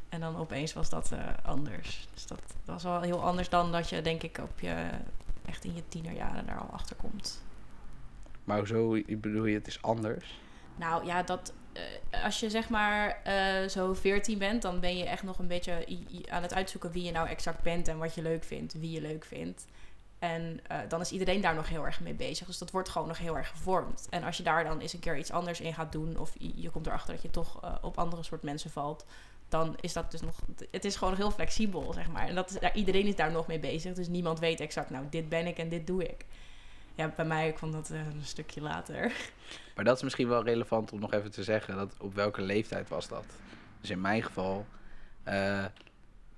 En 0.10 0.20
dan 0.20 0.38
opeens 0.38 0.74
was 0.74 0.90
dat 0.90 1.12
uh, 1.14 1.20
anders. 1.44 2.08
Dus 2.14 2.28
dat 2.28 2.42
was 2.66 2.84
wel 2.84 3.02
heel 3.02 3.24
anders 3.24 3.50
dan 3.50 3.72
dat 3.72 3.90
je, 3.90 4.02
denk 4.02 4.24
ik, 4.24 4.38
op 4.38 4.60
je 4.60 4.90
echt 5.46 5.64
in 5.64 5.76
je 5.76 5.88
tienerjaren 5.88 6.46
daar 6.46 6.60
al 6.60 6.70
achter 6.72 6.96
komt. 6.96 7.44
Maar 8.44 8.58
hoezo 8.58 9.02
bedoel 9.08 9.46
je, 9.46 9.56
het 9.56 9.68
is 9.68 9.82
anders? 9.82 10.40
Nou 10.76 11.06
ja, 11.06 11.24
dat 11.24 11.54
uh, 11.74 12.24
als 12.24 12.40
je 12.40 12.50
zeg 12.50 12.70
maar 12.70 13.22
zo 13.70 13.94
14 13.94 14.38
bent, 14.38 14.62
dan 14.62 14.80
ben 14.80 14.98
je 14.98 15.06
echt 15.06 15.24
nog 15.24 15.40
een 15.40 15.48
beetje 15.48 15.86
aan 16.30 16.42
het 16.42 16.54
uitzoeken 16.54 16.92
wie 16.92 17.04
je 17.04 17.12
nou 17.12 17.28
exact 17.28 17.62
bent 17.62 17.88
en 17.88 17.98
wat 17.98 18.16
je 18.16 18.22
leuk 18.22 18.44
vindt, 18.44 18.74
wie 18.74 18.92
je 18.92 19.02
leuk 19.02 19.26
vindt. 19.26 19.68
En 20.20 20.60
uh, 20.72 20.78
dan 20.88 21.02
is 21.02 21.12
iedereen 21.12 21.42
daar 21.42 21.56
nog 21.56 21.70
heel 21.70 21.86
erg 21.86 22.00
mee 22.00 22.14
bezig. 22.14 22.48
Dus 22.48 22.58
dat 22.58 22.72
wordt 22.72 22.90
gewoon 22.90 23.08
nog 23.08 23.18
heel 23.18 23.38
erg 23.38 23.50
gevormd. 23.50 24.08
En 24.10 24.24
als 24.24 24.38
je 24.38 24.44
daar 24.44 24.64
dan 24.64 24.80
eens 24.80 24.94
een 24.94 25.00
keer 25.00 25.18
iets 25.18 25.32
anders 25.32 25.62
in 25.62 25.74
gaat 25.74 25.92
doen, 25.92 26.18
of 26.18 26.34
je, 26.38 26.70
komt 26.70 26.88
erachter 26.88 27.14
dat 27.14 27.22
je 27.22 27.30
toch 27.30 27.64
uh, 27.64 27.76
op 27.82 27.98
andere 27.98 28.24
soort 28.24 28.44
mensen 28.44 28.70
valt, 28.70 29.06
dan 29.50 29.76
is 29.80 29.94
dat 29.94 30.12
dus 30.12 30.22
nog. 30.22 30.36
Het 30.72 30.86
is 30.86 30.96
gewoon 30.96 31.16
heel 31.16 31.32
flexibel, 31.32 31.94
zeg 31.94 32.08
maar. 32.08 32.28
En 32.28 32.36
dat 32.36 32.50
is, 32.50 32.72
iedereen 32.74 33.06
is 33.06 33.16
daar 33.16 33.32
nog 33.32 33.48
mee 33.48 33.60
bezig. 33.60 33.94
Dus 33.94 34.08
niemand 34.08 34.40
weet 34.40 34.60
exact, 34.60 34.90
nou, 34.90 35.06
dit 35.10 35.30
ben 35.30 35.48
ik 35.48 35.58
en 35.58 35.70
dit 35.70 35.88
doe 35.88 36.04
ik. 36.04 36.26
Ja, 36.96 37.14
bij 37.16 37.26
mij 37.26 37.52
kwam 37.52 37.72
dat 37.72 37.90
uh, 37.92 38.00
een 38.00 38.26
stukje 38.26 38.62
later. 38.62 39.12
Maar 39.76 39.86
dat 39.86 39.96
is 39.96 40.04
misschien 40.04 40.28
wel 40.28 40.44
relevant 40.44 40.92
om 40.92 41.00
nog 41.00 41.14
even 41.14 41.32
te 41.32 41.44
zeggen. 41.44 41.76
Dat 41.76 41.94
op 42.00 42.14
welke 42.14 42.42
leeftijd 42.42 42.90
was 42.90 43.08
dat? 43.08 43.26
Dus 43.82 43.90
in 43.90 44.02
mijn 44.02 44.24
geval 44.24 44.66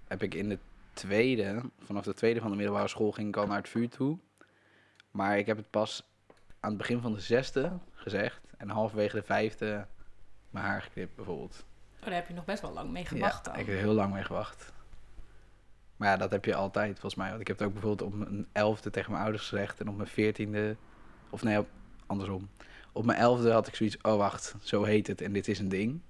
heb 0.07 0.23
ik 0.23 0.33
in 0.33 0.49
de 0.49 0.57
tweede, 0.99 1.61
vanaf 1.79 2.03
de 2.03 2.13
tweede 2.13 2.39
van 2.39 2.49
de 2.49 2.55
middelbare 2.55 2.87
school 2.87 3.11
ging 3.11 3.27
ik 3.27 3.37
al 3.37 3.47
naar 3.47 3.57
het 3.57 3.69
vuur 3.69 3.89
toe. 3.89 4.17
Maar 5.11 5.37
ik 5.37 5.45
heb 5.45 5.57
het 5.57 5.69
pas 5.69 6.09
aan 6.59 6.69
het 6.69 6.77
begin 6.77 7.01
van 7.01 7.13
de 7.13 7.19
zesde 7.19 7.71
gezegd. 7.93 8.41
En 8.57 8.69
halverwege 8.69 9.15
de 9.15 9.23
vijfde 9.23 9.87
mijn 10.49 10.65
haar 10.65 10.81
geknipt 10.81 11.15
bijvoorbeeld. 11.15 11.65
Oh, 11.99 12.05
daar 12.05 12.13
heb 12.13 12.27
je 12.27 12.33
nog 12.33 12.45
best 12.45 12.61
wel 12.61 12.73
lang 12.73 12.91
mee 12.91 13.05
gewacht 13.05 13.45
ja, 13.45 13.51
ik 13.51 13.65
heb 13.65 13.75
er 13.75 13.81
heel 13.81 13.93
lang 13.93 14.13
mee 14.13 14.23
gewacht. 14.23 14.71
Maar 15.95 16.09
ja, 16.09 16.17
dat 16.17 16.31
heb 16.31 16.45
je 16.45 16.55
altijd 16.55 16.91
volgens 16.91 17.15
mij. 17.15 17.29
Want 17.29 17.41
ik 17.41 17.47
heb 17.47 17.57
het 17.57 17.67
ook 17.67 17.73
bijvoorbeeld 17.73 18.11
op 18.11 18.17
mijn 18.17 18.47
elfde 18.51 18.89
tegen 18.89 19.11
mijn 19.11 19.23
ouders 19.23 19.47
gezegd. 19.47 19.79
En 19.79 19.89
op 19.89 19.95
mijn 19.95 20.09
veertiende, 20.09 20.75
of 21.29 21.43
nee, 21.43 21.65
andersom. 22.05 22.49
Op 22.91 23.05
mijn 23.05 23.19
elfde 23.19 23.51
had 23.51 23.67
ik 23.67 23.75
zoiets, 23.75 23.97
oh 24.01 24.17
wacht, 24.17 24.55
zo 24.61 24.83
heet 24.83 25.07
het 25.07 25.21
en 25.21 25.33
dit 25.33 25.47
is 25.47 25.59
een 25.59 25.69
ding. 25.69 26.01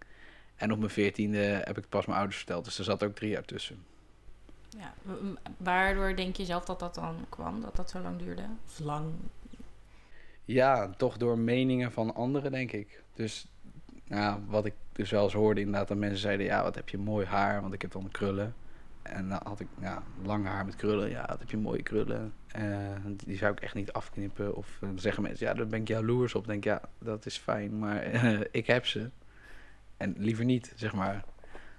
En 0.55 0.71
op 0.71 0.77
mijn 0.77 0.91
veertiende 0.91 1.37
heb 1.37 1.69
ik 1.69 1.75
het 1.75 1.89
pas 1.89 2.05
mijn 2.05 2.17
ouders 2.17 2.37
verteld. 2.37 2.65
Dus 2.65 2.77
er 2.77 2.83
zat 2.83 3.03
ook 3.03 3.15
drie 3.15 3.29
jaar 3.29 3.45
tussen. 3.45 3.85
Ja, 4.69 4.93
waardoor 5.57 6.15
denk 6.15 6.35
je 6.35 6.45
zelf 6.45 6.65
dat 6.65 6.79
dat 6.79 6.95
dan 6.95 7.25
kwam, 7.29 7.61
dat 7.61 7.75
dat 7.75 7.89
zo 7.89 7.99
lang 7.99 8.19
duurde? 8.19 8.45
Of 8.65 8.79
lang? 8.79 9.05
Ja, 10.45 10.89
toch 10.89 11.17
door 11.17 11.37
meningen 11.37 11.91
van 11.91 12.15
anderen, 12.15 12.51
denk 12.51 12.71
ik. 12.71 13.03
Dus 13.13 13.47
nou, 14.07 14.39
wat 14.47 14.65
ik 14.65 14.73
dus 14.91 15.11
wel 15.11 15.23
eens 15.23 15.33
hoorde 15.33 15.59
inderdaad, 15.59 15.87
dat 15.87 15.97
mensen 15.97 16.19
zeiden... 16.19 16.45
ja, 16.45 16.63
wat 16.63 16.75
heb 16.75 16.89
je 16.89 16.97
mooi 16.97 17.25
haar, 17.25 17.61
want 17.61 17.73
ik 17.73 17.81
heb 17.81 17.91
dan 17.91 18.11
krullen. 18.11 18.55
En 19.01 19.29
dan 19.29 19.39
had 19.43 19.59
ik 19.59 19.67
ja, 19.81 20.03
lang 20.23 20.45
haar 20.45 20.65
met 20.65 20.75
krullen. 20.75 21.09
Ja, 21.09 21.25
wat 21.27 21.39
heb 21.39 21.49
je 21.49 21.57
mooie 21.57 21.83
krullen. 21.83 22.33
Uh, 22.57 22.95
die 23.25 23.37
zou 23.37 23.51
ik 23.51 23.59
echt 23.59 23.73
niet 23.73 23.91
afknippen. 23.91 24.55
Of 24.55 24.77
dan 24.79 24.99
zeggen 24.99 25.23
mensen, 25.23 25.47
ja, 25.47 25.53
daar 25.53 25.67
ben 25.67 25.81
ik 25.81 25.87
jaloers 25.87 26.35
op. 26.35 26.47
denk 26.47 26.63
ja, 26.63 26.81
dat 26.97 27.25
is 27.25 27.37
fijn, 27.37 27.79
maar 27.79 28.03
ik 28.51 28.67
heb 28.67 28.85
ze. 28.85 29.09
En 29.97 30.15
liever 30.17 30.45
niet, 30.45 30.73
zeg 30.75 30.93
maar. 30.93 31.23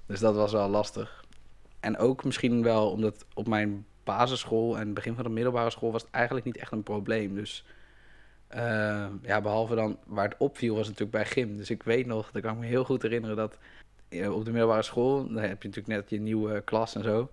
Dus 0.06 0.20
dat 0.20 0.34
was 0.34 0.52
wel 0.52 0.68
lastig. 0.68 1.24
En 1.80 1.98
ook 1.98 2.24
misschien 2.24 2.62
wel 2.62 2.90
omdat 2.90 3.26
op 3.34 3.48
mijn 3.48 3.86
basisschool 4.04 4.78
en 4.78 4.94
begin 4.94 5.14
van 5.14 5.24
de 5.24 5.30
middelbare 5.30 5.70
school 5.70 5.92
was 5.92 6.02
het 6.02 6.10
eigenlijk 6.10 6.46
niet 6.46 6.56
echt 6.56 6.72
een 6.72 6.82
probleem. 6.82 7.34
Dus 7.34 7.64
Uh, 8.56 9.06
ja, 9.22 9.40
behalve 9.40 9.74
dan 9.74 9.98
waar 10.06 10.28
het 10.28 10.38
opviel 10.38 10.74
was 10.74 10.84
natuurlijk 10.84 11.10
bij 11.10 11.26
gym. 11.26 11.56
Dus 11.56 11.70
ik 11.70 11.82
weet 11.82 12.06
nog, 12.06 12.30
dat 12.30 12.42
kan 12.42 12.52
ik 12.52 12.58
me 12.58 12.66
heel 12.66 12.84
goed 12.84 13.02
herinneren 13.02 13.36
dat 13.36 13.58
op 14.10 14.44
de 14.44 14.50
middelbare 14.50 14.82
school, 14.82 15.26
dan 15.26 15.42
heb 15.42 15.62
je 15.62 15.68
natuurlijk 15.68 15.86
net 15.86 16.10
je 16.10 16.20
nieuwe 16.20 16.60
klas 16.60 16.94
en 16.94 17.02
zo. 17.02 17.30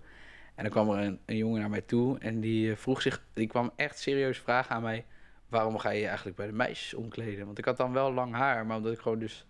En 0.54 0.62
dan 0.62 0.72
kwam 0.72 0.90
er 0.90 1.18
een, 1.24 1.36
jongen 1.36 1.60
naar 1.60 1.70
mij 1.70 1.80
toe 1.80 2.18
en 2.18 2.40
die 2.40 2.76
vroeg 2.76 3.02
zich, 3.02 3.24
die 3.32 3.46
kwam 3.46 3.70
echt 3.76 3.98
serieus 3.98 4.38
vragen 4.38 4.74
aan 4.74 4.82
mij, 4.82 5.04
waarom 5.48 5.78
ga 5.78 5.90
je 5.90 6.00
je 6.00 6.06
eigenlijk 6.06 6.36
bij 6.36 6.46
de 6.46 6.52
meisjes 6.52 6.94
omkleden? 6.94 7.46
Want 7.46 7.58
ik 7.58 7.64
had 7.64 7.76
dan 7.76 7.92
wel 7.92 8.12
lang 8.12 8.34
haar, 8.34 8.66
maar 8.66 8.76
omdat 8.76 8.92
ik 8.92 9.00
gewoon 9.00 9.18
dus, 9.18 9.46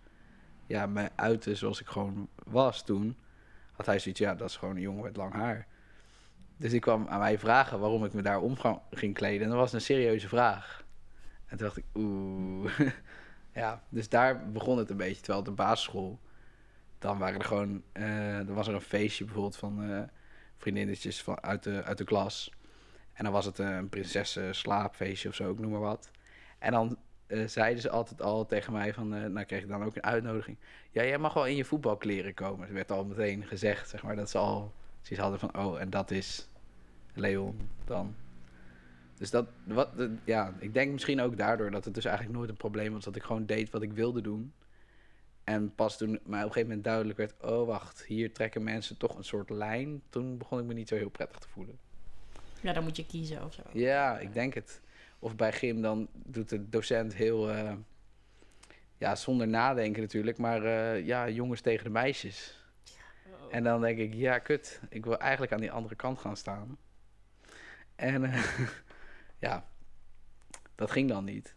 ja, 0.67 0.87
me 0.87 1.09
uitte 1.15 1.55
zoals 1.55 1.81
ik 1.81 1.87
gewoon 1.87 2.29
was 2.45 2.85
toen, 2.85 3.17
had 3.79 3.87
hij 3.87 3.99
zoiets, 3.99 4.21
ja, 4.21 4.35
dat 4.35 4.49
is 4.49 4.57
gewoon 4.57 4.77
een 4.77 4.83
jongen 4.83 5.03
met 5.03 5.17
lang 5.17 5.33
haar. 5.33 5.67
Dus 6.57 6.73
ik 6.73 6.81
kwam 6.81 7.09
aan 7.09 7.19
mij 7.19 7.39
vragen 7.39 7.81
waarom 7.81 8.05
ik 8.05 8.13
me 8.13 8.23
daar 8.23 8.41
om 8.41 8.57
ging 8.91 9.15
kleden. 9.15 9.43
En 9.43 9.49
dat 9.49 9.59
was 9.59 9.73
een 9.73 9.81
serieuze 9.81 10.29
vraag. 10.29 10.85
En 11.47 11.57
toen 11.57 11.67
dacht 11.67 11.77
ik, 11.77 11.85
oeh. 11.95 12.79
ja, 13.55 13.83
dus 13.89 14.09
daar 14.09 14.51
begon 14.51 14.79
het 14.79 14.91
een 14.91 14.97
beetje. 14.97 15.23
Terwijl 15.23 15.45
de 15.45 15.51
basisschool, 15.51 16.21
dan 16.99 17.19
waren 17.19 17.39
er 17.39 17.45
gewoon, 17.45 17.83
er 17.93 18.55
was 18.55 18.69
er 18.69 18.75
een 18.75 18.81
feestje 18.81 19.25
bijvoorbeeld 19.25 19.57
van 19.57 19.91
uh, 19.91 20.03
vriendinnetjes 20.57 21.23
van, 21.23 21.43
uit, 21.43 21.63
de, 21.63 21.83
uit 21.83 21.99
de 21.99 22.05
klas. 22.05 22.53
En 23.13 23.25
dan 23.25 23.33
was 23.33 23.45
het 23.45 23.59
een 23.59 23.89
prinsessen 23.89 24.55
slaapfeestje 24.55 25.29
of 25.29 25.35
zo, 25.35 25.51
ik 25.51 25.59
noem 25.59 25.71
maar 25.71 25.81
wat. 25.81 26.11
En 26.59 26.73
dan 26.73 26.99
uh, 27.29 27.47
zeiden 27.47 27.83
ze 27.83 27.91
altijd 27.91 28.23
al 28.23 28.47
tegen 28.47 28.73
mij 28.73 28.95
van, 28.95 29.09
nou 29.09 29.45
kreeg 29.45 29.63
ik 29.63 29.69
dan 29.69 29.85
ook 29.85 29.97
een 29.97 30.03
uitnodiging. 30.03 30.57
Ja, 30.91 31.05
jij 31.05 31.19
mag 31.19 31.35
wel 31.35 31.47
in 31.47 31.57
je 31.57 31.65
voetbalkleren 31.65 32.35
komen. 32.35 32.69
Er 32.69 32.75
werd 32.75 32.91
al 32.91 33.05
meteen 33.05 33.47
gezegd, 33.47 33.89
zeg 33.89 34.03
maar, 34.03 34.17
dat 34.17 34.31
ze 34.31 34.39
al 34.39 34.73
zoiets 35.03 35.23
hadden 35.23 35.39
van, 35.39 35.65
oh, 35.65 35.81
en 35.81 35.91
dat 35.91 36.11
is 36.11 36.49
Leon 37.15 37.69
dan. 37.85 38.15
Dus 39.15 39.31
dat, 39.31 39.47
wat, 39.65 39.89
ja, 40.25 40.55
ik 40.59 40.75
denk 40.75 40.93
misschien 40.93 41.21
ook 41.21 41.37
daardoor 41.37 41.71
dat 41.71 41.85
het 41.85 41.95
dus 41.95 42.05
eigenlijk 42.05 42.37
nooit 42.37 42.51
een 42.51 42.57
probleem 42.57 42.93
was 42.93 43.05
dat 43.05 43.17
ik 43.17 43.23
gewoon 43.23 43.47
deed 43.47 43.71
wat 43.71 43.83
ik 43.83 43.93
wilde 43.93 44.21
doen. 44.21 44.53
En 45.45 45.75
pas 45.75 45.97
toen 45.97 46.11
mij 46.11 46.19
op 46.21 46.31
een 46.33 46.41
gegeven 46.41 46.67
moment 46.67 46.85
duidelijk 46.85 47.19
werd, 47.19 47.35
oh 47.41 47.67
wacht, 47.67 48.05
hier 48.05 48.33
trekken 48.33 48.63
mensen 48.63 48.97
toch 48.97 49.17
een 49.17 49.25
soort 49.25 49.51
lijn, 49.51 50.03
toen 50.09 50.39
begon 50.39 50.59
ik 50.59 50.65
me 50.65 50.75
niet 50.75 50.89
zo 50.89 50.97
heel 50.97 51.09
prettig 51.09 51.39
te 51.39 51.49
voelen. 51.49 51.79
Ja, 52.61 52.73
dan 52.73 52.83
moet 52.83 52.97
je 52.97 53.07
kiezen 53.07 53.45
of 53.45 53.55
zo. 53.55 53.63
Ja, 53.73 54.19
ik 54.19 54.33
denk 54.33 54.55
het. 54.55 54.81
Of 55.19 55.37
bij 55.37 55.53
gym 55.53 55.83
dan 55.83 56.09
doet 56.13 56.49
de 56.49 56.69
docent 56.69 57.15
heel, 57.15 57.51
uh, 57.51 57.73
ja, 58.99 59.15
zonder 59.17 59.49
nadenken 59.49 60.03
natuurlijk, 60.03 60.39
maar 60.39 60.65
uh, 60.65 61.07
ja, 61.07 61.29
jongens 61.29 61.61
tegen 61.61 61.85
de 61.85 61.91
meisjes. 61.91 62.67
Oh. 63.27 63.55
En 63.55 63.63
dan 63.65 63.81
denk 63.81 63.99
ik, 63.99 64.15
ja, 64.15 64.39
kut, 64.39 64.81
ik 64.89 65.05
wil 65.05 65.19
eigenlijk 65.19 65.53
aan 65.53 65.61
die 65.61 65.73
andere 65.73 65.95
kant 65.95 66.19
gaan 66.19 66.37
staan. 66.37 66.79
En 67.97 68.23
uh, 68.23 68.49
ja, 69.47 69.69
dat 70.75 70.91
ging 70.91 71.09
dan 71.09 71.25
niet. 71.25 71.57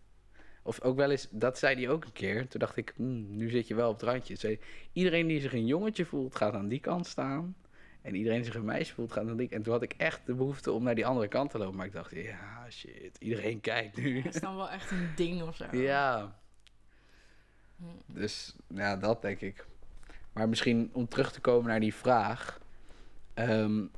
Of 0.63 0.82
ook 0.82 0.96
wel 0.96 1.12
eens, 1.12 1.27
dat 1.32 1.58
zei 1.58 1.75
hij 1.75 1.89
ook 1.89 2.06
een 2.06 2.12
keer. 2.12 2.48
Toen 2.48 2.60
dacht 2.60 2.77
ik, 2.77 2.94
hmm, 2.96 3.36
nu 3.36 3.50
zit 3.50 3.68
je 3.68 3.75
wel 3.75 3.89
op 3.89 4.00
het 4.00 4.10
randje. 4.10 4.36
Zei, 4.36 4.60
iedereen 4.94 5.27
die 5.27 5.41
zich 5.41 5.53
een 5.53 5.65
jongetje 5.65 6.06
voelt, 6.06 6.36
gaat 6.36 6.53
aan 6.53 6.68
die 6.68 6.80
kant 6.80 7.08
staan. 7.08 7.56
En 8.01 8.15
iedereen 8.15 8.43
zich 8.43 8.55
een 8.55 8.65
meisje 8.65 8.93
voelt, 8.93 9.12
gaat 9.12 9.27
aan 9.27 9.38
die 9.38 9.48
kant. 9.48 9.51
En 9.51 9.63
toen 9.63 9.74
had 9.74 9.81
ik 9.81 9.93
echt 9.98 10.25
de 10.25 10.34
behoefte 10.34 10.72
om 10.72 10.84
naar 10.84 10.96
die 10.96 11.05
andere 11.05 11.27
kant 11.27 11.51
te 11.51 11.58
lopen. 11.58 11.75
Maar 11.75 11.86
ik 11.86 11.93
dacht, 11.93 12.12
ja, 12.15 12.70
shit, 12.70 13.17
iedereen 13.20 13.60
kijkt 13.62 13.98
nu. 13.98 14.22
Dat 14.22 14.34
is 14.34 14.41
dan 14.41 14.55
wel 14.55 14.70
echt 14.70 14.91
een 14.91 15.10
ding 15.15 15.41
of 15.41 15.55
zo. 15.55 15.65
Ja. 15.72 16.39
Hm. 17.77 17.84
Dus, 18.05 18.55
ja, 18.67 18.96
dat 18.96 19.22
denk 19.22 19.41
ik. 19.41 19.65
Maar 20.34 20.50
misschien 20.50 20.89
om 20.93 21.08
terug 21.08 21.31
te 21.31 21.41
komen 21.41 21.70
naar 21.70 21.79
die 21.79 21.96
vraag. 21.96 22.60
Um, 23.36 23.91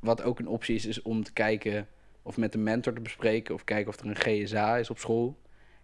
wat 0.00 0.22
ook 0.22 0.38
een 0.38 0.48
optie 0.48 0.74
is, 0.74 0.86
is 0.86 1.02
om 1.02 1.22
te 1.22 1.32
kijken 1.32 1.88
of 2.22 2.36
met 2.36 2.54
een 2.54 2.62
mentor 2.62 2.92
te 2.92 3.00
bespreken 3.00 3.54
of 3.54 3.64
kijken 3.64 3.88
of 3.88 4.00
er 4.00 4.06
een 4.06 4.46
GSA 4.46 4.76
is 4.76 4.90
op 4.90 4.98
school. 4.98 5.38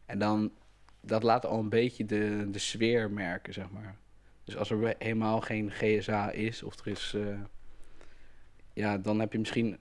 En 0.07 0.19
dan, 0.19 0.53
dat 1.01 1.23
laat 1.23 1.47
al 1.47 1.59
een 1.59 1.69
beetje 1.69 2.05
de, 2.05 2.49
de 2.51 2.59
sfeer 2.59 3.11
merken, 3.11 3.53
zeg 3.53 3.71
maar. 3.71 3.97
Dus 4.45 4.57
als 4.57 4.71
er 4.71 4.95
helemaal 4.99 5.41
geen 5.41 5.71
GSA 5.71 6.31
is 6.31 6.63
of 6.63 6.79
er 6.79 6.87
is, 6.87 7.13
uh, 7.17 7.39
ja, 8.73 8.99
dan 8.99 9.21
heb 9.21 9.33
je 9.33 9.39
misschien, 9.39 9.79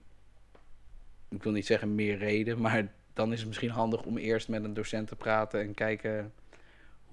ik 1.30 1.44
wil 1.44 1.52
niet 1.52 1.66
zeggen 1.66 1.96
meer 1.96 2.18
reden, 2.18 2.62
maar 2.62 2.92
dan 3.14 3.32
is 3.32 3.40
het 3.40 3.48
misschien 3.48 3.70
handig 3.70 4.04
om 4.04 4.18
eerst 4.18 4.48
met 4.48 4.64
een 4.64 4.74
docent 4.74 5.08
te 5.08 5.16
praten 5.16 5.62
en 5.62 5.74
kijken 5.74 6.34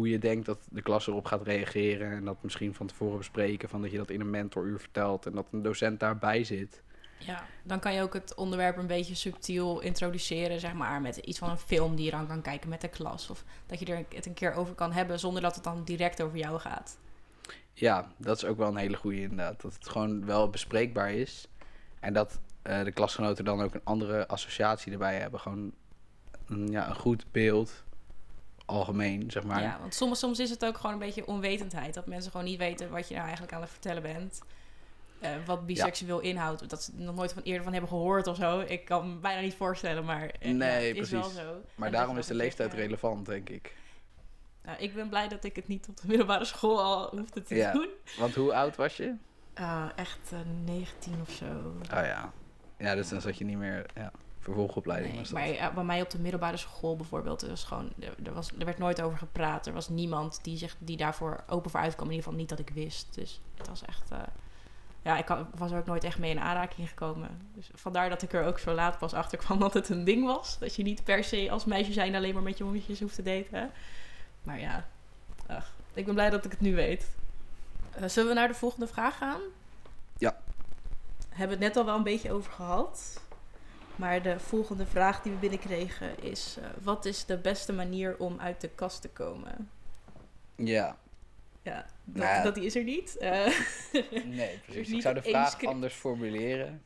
hoe 0.00 0.08
je 0.08 0.18
denkt 0.18 0.46
dat 0.46 0.58
de 0.70 0.82
klas 0.82 1.06
erop 1.06 1.24
gaat 1.24 1.42
reageren. 1.42 2.10
En 2.10 2.24
dat 2.24 2.42
misschien 2.42 2.74
van 2.74 2.86
tevoren 2.86 3.18
bespreken, 3.18 3.68
van 3.68 3.82
dat 3.82 3.90
je 3.90 3.96
dat 3.96 4.10
in 4.10 4.20
een 4.20 4.30
mentoruur 4.30 4.78
vertelt 4.78 5.26
en 5.26 5.32
dat 5.32 5.46
een 5.52 5.62
docent 5.62 6.00
daarbij 6.00 6.44
zit. 6.44 6.82
Ja, 7.18 7.44
dan 7.62 7.80
kan 7.80 7.94
je 7.94 8.02
ook 8.02 8.14
het 8.14 8.34
onderwerp 8.34 8.76
een 8.76 8.86
beetje 8.86 9.14
subtiel 9.14 9.80
introduceren, 9.80 10.60
zeg 10.60 10.72
maar, 10.72 11.00
met 11.00 11.16
iets 11.16 11.38
van 11.38 11.50
een 11.50 11.58
film 11.58 11.96
die 11.96 12.04
je 12.04 12.10
dan 12.10 12.26
kan 12.26 12.42
kijken 12.42 12.68
met 12.68 12.80
de 12.80 12.88
klas. 12.88 13.30
Of 13.30 13.44
dat 13.66 13.78
je 13.78 13.86
er 13.86 14.04
het 14.14 14.26
een 14.26 14.34
keer 14.34 14.54
over 14.54 14.74
kan 14.74 14.92
hebben 14.92 15.18
zonder 15.18 15.42
dat 15.42 15.54
het 15.54 15.64
dan 15.64 15.84
direct 15.84 16.22
over 16.22 16.38
jou 16.38 16.58
gaat. 16.58 16.98
Ja, 17.80 18.12
dat 18.16 18.36
is 18.36 18.44
ook 18.44 18.56
wel 18.56 18.68
een 18.68 18.76
hele 18.76 18.96
goede 18.96 19.20
inderdaad. 19.20 19.60
Dat 19.60 19.74
het 19.74 19.88
gewoon 19.88 20.26
wel 20.26 20.50
bespreekbaar 20.50 21.12
is. 21.12 21.48
En 22.00 22.12
dat 22.12 22.38
uh, 22.66 22.84
de 22.84 22.92
klasgenoten 22.92 23.44
dan 23.44 23.62
ook 23.62 23.74
een 23.74 23.84
andere 23.84 24.26
associatie 24.28 24.92
erbij 24.92 25.18
hebben. 25.18 25.40
Gewoon 25.40 25.72
een, 26.46 26.68
ja, 26.68 26.88
een 26.88 26.94
goed 26.94 27.24
beeld, 27.32 27.84
algemeen, 28.64 29.30
zeg 29.30 29.44
maar. 29.44 29.62
Ja, 29.62 29.78
want 29.80 29.94
soms, 29.94 30.18
soms 30.18 30.38
is 30.38 30.50
het 30.50 30.64
ook 30.64 30.76
gewoon 30.76 30.92
een 30.92 30.98
beetje 30.98 31.26
onwetendheid. 31.26 31.94
Dat 31.94 32.06
mensen 32.06 32.30
gewoon 32.30 32.46
niet 32.46 32.58
weten 32.58 32.90
wat 32.90 33.08
je 33.08 33.14
nou 33.14 33.24
eigenlijk 33.24 33.54
aan 33.54 33.60
het 33.60 33.70
vertellen 33.70 34.02
bent. 34.02 34.40
Uh, 35.22 35.28
wat 35.46 35.66
biseksueel 35.66 36.20
inhoudt. 36.20 36.70
Dat 36.70 36.82
ze 36.82 36.92
nog 36.94 37.14
nooit 37.14 37.32
van 37.32 37.42
eerder 37.42 37.62
van 37.62 37.72
hebben 37.72 37.90
gehoord 37.90 38.26
of 38.26 38.36
zo. 38.36 38.60
Ik 38.60 38.84
kan 38.84 39.08
me 39.08 39.20
bijna 39.20 39.40
niet 39.40 39.54
voorstellen, 39.54 40.04
maar 40.04 40.24
uh, 40.24 40.54
nee, 40.54 40.86
ja, 40.86 40.92
precies. 40.94 41.00
Is 41.00 41.10
wel 41.10 41.44
zo. 41.44 41.60
Maar 41.74 41.90
daarom 41.90 42.18
is 42.18 42.26
de 42.26 42.34
leeftijd 42.34 42.74
relevant, 42.74 43.26
denk 43.26 43.48
ik. 43.48 43.74
Nou, 44.64 44.78
ik 44.78 44.94
ben 44.94 45.08
blij 45.08 45.28
dat 45.28 45.44
ik 45.44 45.56
het 45.56 45.68
niet 45.68 45.88
op 45.88 45.96
de 45.96 46.06
middelbare 46.06 46.44
school 46.44 46.82
al 46.82 47.08
hoefde 47.10 47.42
te 47.42 47.54
ja. 47.54 47.72
doen. 47.72 47.88
Want 48.18 48.34
hoe 48.34 48.54
oud 48.54 48.76
was 48.76 48.96
je? 48.96 49.14
Uh, 49.58 49.84
echt 49.96 50.32
19 50.64 51.20
of 51.20 51.30
zo. 51.30 51.44
Oh 51.94 52.04
ja. 52.04 52.32
Ja, 52.76 52.94
dus 52.94 53.08
dan 53.08 53.20
zat 53.20 53.38
je 53.38 53.44
niet 53.44 53.58
meer... 53.58 53.86
Ja. 53.94 54.12
Vervolgopleiding 54.38 55.10
nee, 55.10 55.20
was 55.20 55.30
dat. 55.30 55.60
Maar 55.60 55.74
bij 55.74 55.84
mij 55.84 56.02
op 56.02 56.10
de 56.10 56.18
middelbare 56.18 56.56
school 56.56 56.96
bijvoorbeeld, 56.96 57.42
er, 57.42 57.48
was 57.48 57.64
gewoon, 57.64 57.92
er, 58.24 58.32
was, 58.32 58.50
er 58.58 58.64
werd 58.64 58.78
nooit 58.78 59.00
over 59.00 59.18
gepraat. 59.18 59.66
Er 59.66 59.72
was 59.72 59.88
niemand 59.88 60.38
die, 60.42 60.56
zich, 60.56 60.76
die 60.78 60.96
daarvoor 60.96 61.44
open 61.46 61.70
voor 61.70 61.80
uitkwam. 61.80 62.06
In 62.06 62.12
ieder 62.12 62.24
geval 62.24 62.40
niet 62.40 62.48
dat 62.48 62.58
ik 62.58 62.70
wist. 62.70 63.14
Dus 63.14 63.40
het 63.56 63.68
was 63.68 63.84
echt 63.84 64.12
ja, 65.02 65.18
ik 65.18 65.46
was 65.54 65.70
er 65.70 65.78
ook 65.78 65.86
nooit 65.86 66.04
echt 66.04 66.18
mee 66.18 66.30
in 66.30 66.40
aanraking 66.40 66.88
gekomen. 66.88 67.50
Dus 67.54 67.70
vandaar 67.74 68.08
dat 68.08 68.22
ik 68.22 68.32
er 68.32 68.44
ook 68.44 68.58
zo 68.58 68.72
laat 68.72 68.98
pas 68.98 69.12
achter 69.12 69.38
kwam 69.38 69.58
dat 69.58 69.74
het 69.74 69.88
een 69.88 70.04
ding 70.04 70.26
was. 70.26 70.58
Dat 70.58 70.76
je 70.76 70.82
niet 70.82 71.04
per 71.04 71.24
se 71.24 71.50
als 71.50 71.64
meisje 71.64 71.92
zijn 71.92 72.14
alleen 72.14 72.34
maar 72.34 72.42
met 72.42 72.58
jongetjes 72.58 73.00
hoeft 73.00 73.14
te 73.14 73.22
daten. 73.22 73.70
Maar 74.42 74.60
ja, 74.60 74.88
ach, 75.46 75.72
ik 75.94 76.04
ben 76.04 76.14
blij 76.14 76.30
dat 76.30 76.44
ik 76.44 76.50
het 76.50 76.60
nu 76.60 76.74
weet. 76.74 77.08
Uh, 77.98 78.08
zullen 78.08 78.28
we 78.28 78.34
naar 78.34 78.48
de 78.48 78.54
volgende 78.54 78.86
vraag 78.86 79.16
gaan? 79.16 79.40
Ja. 80.18 80.40
Hebben 81.28 81.58
we 81.58 81.64
het 81.64 81.74
net 81.74 81.76
al 81.76 81.84
wel 81.84 81.96
een 81.96 82.02
beetje 82.02 82.32
over 82.32 82.52
gehad. 82.52 83.20
Maar 83.96 84.22
de 84.22 84.40
volgende 84.40 84.86
vraag 84.86 85.22
die 85.22 85.32
we 85.32 85.38
binnenkregen 85.38 86.22
is: 86.22 86.56
uh, 86.58 86.64
wat 86.82 87.04
is 87.04 87.24
de 87.24 87.36
beste 87.36 87.72
manier 87.72 88.16
om 88.18 88.40
uit 88.40 88.60
de 88.60 88.68
kast 88.68 89.02
te 89.02 89.08
komen? 89.08 89.70
Ja, 90.56 90.96
ja, 91.62 91.86
dat, 92.04 92.24
nou, 92.24 92.42
dat 92.42 92.54
die 92.54 92.64
is 92.64 92.76
er 92.76 92.84
niet. 92.84 93.16
Uh, 93.20 93.46
nee, 94.24 94.58
precies. 94.66 94.94
ik 94.94 95.02
zou 95.02 95.14
de 95.14 95.22
vraag 95.22 95.64
anders 95.64 95.94
formuleren. 95.94 96.82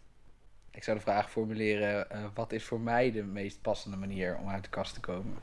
Ik 0.70 0.84
zou 0.84 0.96
de 0.96 1.02
vraag 1.02 1.30
formuleren: 1.30 2.06
uh, 2.12 2.25
wat 2.34 2.52
is 2.52 2.64
voor 2.64 2.80
mij 2.80 3.12
de 3.12 3.23
meest 3.23 3.62
passende 3.62 3.96
manier 3.96 4.37
om 4.37 4.49
uit 4.49 4.64
de 4.64 4.70
kast 4.70 4.94
te 4.94 5.00
komen? 5.00 5.38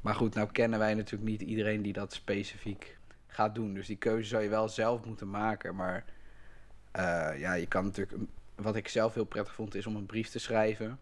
Maar 0.00 0.14
goed, 0.14 0.34
nou 0.34 0.48
kennen 0.52 0.78
wij 0.78 0.94
natuurlijk 0.94 1.30
niet 1.30 1.40
iedereen 1.40 1.82
die 1.82 1.92
dat 1.92 2.12
specifiek 2.12 2.98
gaat 3.26 3.54
doen. 3.54 3.74
Dus 3.74 3.86
die 3.86 3.96
keuze 3.96 4.28
zou 4.28 4.42
je 4.42 4.48
wel 4.48 4.68
zelf 4.68 5.04
moeten 5.04 5.30
maken. 5.30 5.74
Maar 5.74 6.04
uh, 6.96 7.38
ja, 7.38 7.54
je 7.54 7.66
kan 7.66 7.84
natuurlijk. 7.84 8.18
Wat 8.54 8.76
ik 8.76 8.88
zelf 8.88 9.14
heel 9.14 9.24
prettig 9.24 9.54
vond, 9.54 9.74
is 9.74 9.86
om 9.86 9.96
een 9.96 10.06
brief 10.06 10.28
te 10.28 10.38
schrijven. 10.38 10.98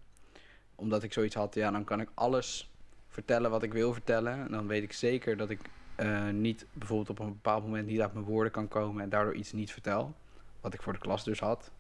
Omdat 0.75 1.03
ik 1.03 1.13
zoiets 1.13 1.35
had, 1.35 1.55
ja, 1.55 1.71
dan 1.71 1.85
kan 1.85 2.01
ik 2.01 2.09
alles 2.15 2.73
vertellen 3.09 3.51
wat 3.51 3.63
ik 3.63 3.73
wil 3.73 3.93
vertellen. 3.93 4.33
En 4.33 4.51
dan 4.51 4.67
weet 4.67 4.83
ik 4.83 4.93
zeker 4.93 5.37
dat 5.37 5.51
ik 5.51 5.61
uh, 6.01 6.29
niet 6.29 6.67
bijvoorbeeld 6.73 7.11
op 7.11 7.19
een 7.19 7.33
bepaald 7.33 7.65
moment 7.65 7.87
niet 7.87 8.01
uit 8.01 8.13
mijn 8.13 8.25
woorden 8.25 8.53
kan 8.53 8.69
komen 8.69 9.03
en 9.03 9.09
daardoor 9.09 9.35
iets 9.35 9.53
niet 9.53 9.73
vertel. 9.73 10.15
Wat 10.61 10.75
ik 10.75 10.83
voor 10.83 10.93
de 10.93 10.99
klas 10.99 11.25
dus 11.25 11.41
had. 11.41 11.71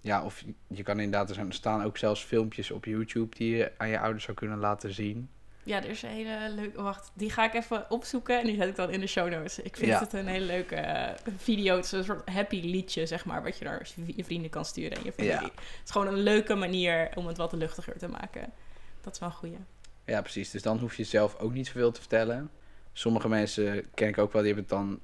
Ja, 0.00 0.24
of 0.24 0.44
je 0.66 0.82
kan 0.82 1.00
inderdaad, 1.00 1.36
er 1.36 1.52
staan 1.52 1.82
ook 1.82 1.96
zelfs 1.96 2.24
filmpjes 2.24 2.70
op 2.70 2.84
YouTube 2.84 3.36
die 3.36 3.56
je 3.56 3.72
aan 3.76 3.88
je 3.88 4.00
ouders 4.00 4.24
zou 4.24 4.36
kunnen 4.36 4.58
laten 4.58 4.94
zien. 4.94 5.28
Ja, 5.68 5.82
er 5.82 5.90
is 5.90 6.02
een 6.02 6.08
hele 6.08 6.50
leuke. 6.54 6.82
Wacht, 6.82 7.10
die 7.14 7.30
ga 7.30 7.44
ik 7.44 7.54
even 7.54 7.90
opzoeken 7.90 8.40
en 8.40 8.46
die 8.46 8.56
zet 8.56 8.68
ik 8.68 8.76
dan 8.76 8.90
in 8.90 9.00
de 9.00 9.06
show 9.06 9.30
notes. 9.30 9.58
Ik 9.58 9.76
vind 9.76 9.98
het 9.98 10.12
een 10.12 10.26
hele 10.26 10.44
leuke 10.44 10.76
uh, 10.76 11.32
video. 11.36 11.76
Het 11.76 11.84
is 11.84 11.92
een 11.92 12.04
soort 12.04 12.28
happy 12.28 12.60
liedje, 12.60 13.06
zeg 13.06 13.24
maar, 13.24 13.42
wat 13.42 13.58
je 13.58 13.64
naar 13.64 13.88
je 14.06 14.24
vrienden 14.24 14.50
kan 14.50 14.64
sturen 14.64 14.96
en 14.96 15.04
je 15.04 15.12
familie. 15.12 15.34
Ja. 15.34 15.44
Het 15.44 15.84
is 15.84 15.90
gewoon 15.90 16.06
een 16.06 16.18
leuke 16.18 16.54
manier 16.54 17.10
om 17.14 17.26
het 17.26 17.36
wat 17.36 17.52
luchtiger 17.52 17.98
te 17.98 18.08
maken. 18.08 18.52
Dat 19.00 19.12
is 19.12 19.18
wel 19.18 19.28
een 19.28 19.34
goeie. 19.34 19.58
Ja, 20.04 20.20
precies. 20.20 20.50
Dus 20.50 20.62
dan 20.62 20.78
hoef 20.78 20.94
je 20.94 21.04
zelf 21.04 21.38
ook 21.38 21.52
niet 21.52 21.66
zoveel 21.66 21.92
te 21.92 22.00
vertellen. 22.00 22.50
Sommige 22.92 23.28
mensen 23.28 23.90
ken 23.94 24.08
ik 24.08 24.18
ook 24.18 24.32
wel, 24.32 24.42
die 24.42 24.52
hebben 24.54 24.70
het 24.70 24.86
dan 24.86 25.00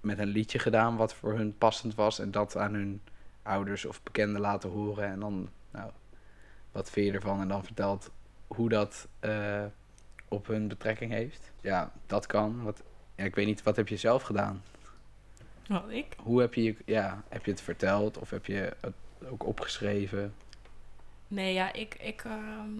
met 0.00 0.18
een 0.18 0.28
liedje 0.28 0.58
gedaan 0.58 0.96
wat 0.96 1.14
voor 1.14 1.34
hun 1.36 1.58
passend 1.58 1.94
was. 1.94 2.18
En 2.18 2.30
dat 2.30 2.56
aan 2.56 2.74
hun 2.74 3.02
ouders 3.42 3.84
of 3.84 4.02
bekenden 4.02 4.40
laten 4.40 4.70
horen. 4.70 5.08
En 5.08 5.20
dan, 5.20 5.48
nou, 5.70 5.90
wat 6.72 6.90
vind 6.90 7.06
je 7.06 7.12
ervan? 7.12 7.40
En 7.40 7.48
dan 7.48 7.64
vertelt 7.64 8.10
hoe 8.46 8.68
dat, 8.68 9.08
uh, 9.24 9.64
op 10.28 10.46
hun 10.46 10.68
betrekking 10.68 11.12
heeft. 11.12 11.50
Ja, 11.60 11.92
dat 12.06 12.26
kan. 12.26 12.62
Wat, 12.62 12.82
ja, 13.14 13.24
ik 13.24 13.34
weet 13.34 13.46
niet, 13.46 13.62
wat 13.62 13.76
heb 13.76 13.88
je 13.88 13.96
zelf 13.96 14.22
gedaan? 14.22 14.62
Wat 15.68 15.88
ik? 15.88 16.16
Hoe 16.22 16.40
heb 16.40 16.54
je, 16.54 16.76
ja, 16.84 17.22
heb 17.28 17.44
je 17.44 17.50
het 17.50 17.60
verteld 17.60 18.18
of 18.18 18.30
heb 18.30 18.46
je 18.46 18.76
het 18.80 18.94
ook 19.28 19.46
opgeschreven? 19.46 20.34
Nee, 21.28 21.52
ja, 21.52 21.72
ik, 21.72 21.94
ik 21.94 22.22
ehm, 22.24 22.70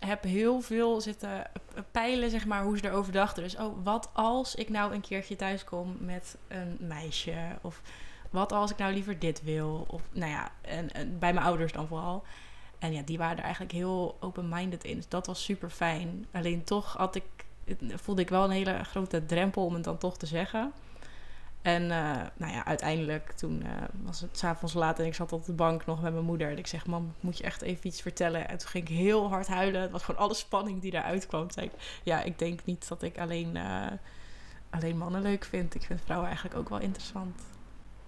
heb 0.00 0.22
heel 0.22 0.60
veel 0.60 1.00
zitten 1.00 1.50
peilen, 1.90 2.30
zeg 2.30 2.46
maar, 2.46 2.62
hoe 2.62 2.78
ze 2.78 2.86
erover 2.86 3.12
dachten. 3.12 3.42
Dus, 3.42 3.56
oh, 3.56 3.84
wat 3.84 4.10
als 4.12 4.54
ik 4.54 4.68
nou 4.68 4.94
een 4.94 5.00
keertje 5.00 5.36
thuis 5.36 5.64
kom 5.64 5.96
met 6.00 6.36
een 6.48 6.76
meisje? 6.80 7.58
Of 7.60 7.82
wat 8.30 8.52
als 8.52 8.70
ik 8.70 8.76
nou 8.76 8.92
liever 8.92 9.18
dit 9.18 9.42
wil? 9.42 9.86
Of, 9.88 10.02
nou 10.12 10.30
ja, 10.30 10.52
en, 10.60 10.92
en 10.92 11.18
bij 11.18 11.32
mijn 11.32 11.46
ouders 11.46 11.72
dan 11.72 11.86
vooral. 11.86 12.24
En 12.82 12.92
ja, 12.92 13.02
die 13.02 13.18
waren 13.18 13.36
er 13.36 13.42
eigenlijk 13.42 13.72
heel 13.72 14.16
open-minded 14.20 14.84
in. 14.84 14.96
Dus 14.96 15.08
dat 15.08 15.26
was 15.26 15.44
super 15.44 15.70
fijn. 15.70 16.26
Alleen 16.32 16.64
toch 16.64 16.96
had 16.96 17.14
ik, 17.14 17.24
voelde 17.94 18.22
ik 18.22 18.28
wel 18.28 18.44
een 18.44 18.50
hele 18.50 18.84
grote 18.84 19.26
drempel 19.26 19.64
om 19.64 19.74
het 19.74 19.84
dan 19.84 19.98
toch 19.98 20.16
te 20.16 20.26
zeggen. 20.26 20.72
En 21.62 21.82
uh, 21.82 21.88
nou 22.36 22.52
ja, 22.52 22.64
uiteindelijk 22.64 23.32
toen 23.32 23.62
uh, 23.62 23.70
was 24.02 24.20
het 24.20 24.38
s'avonds 24.38 24.74
laat 24.74 24.98
en 24.98 25.06
ik 25.06 25.14
zat 25.14 25.32
op 25.32 25.44
de 25.44 25.52
bank 25.52 25.86
nog 25.86 26.02
met 26.02 26.12
mijn 26.12 26.24
moeder. 26.24 26.50
En 26.50 26.58
ik 26.58 26.66
zeg, 26.66 26.86
mam, 26.86 27.14
moet 27.20 27.38
je 27.38 27.44
echt 27.44 27.62
even 27.62 27.86
iets 27.86 28.00
vertellen? 28.00 28.48
En 28.48 28.58
toen 28.58 28.68
ging 28.68 28.88
ik 28.88 28.96
heel 28.96 29.28
hard 29.28 29.46
huilen. 29.46 29.80
Het 29.80 29.90
was 29.90 30.02
gewoon 30.02 30.20
alle 30.20 30.34
spanning 30.34 30.80
die 30.80 30.94
eruit 30.94 31.26
kwam. 31.26 31.50
Zei 31.50 31.66
ik, 31.66 31.72
ja, 32.02 32.22
ik 32.22 32.38
denk 32.38 32.64
niet 32.64 32.88
dat 32.88 33.02
ik 33.02 33.18
alleen, 33.18 33.56
uh, 33.56 33.86
alleen 34.70 34.98
mannen 34.98 35.22
leuk 35.22 35.44
vind. 35.44 35.74
Ik 35.74 35.82
vind 35.82 36.00
vrouwen 36.04 36.28
eigenlijk 36.28 36.58
ook 36.58 36.68
wel 36.68 36.80
interessant. 36.80 37.42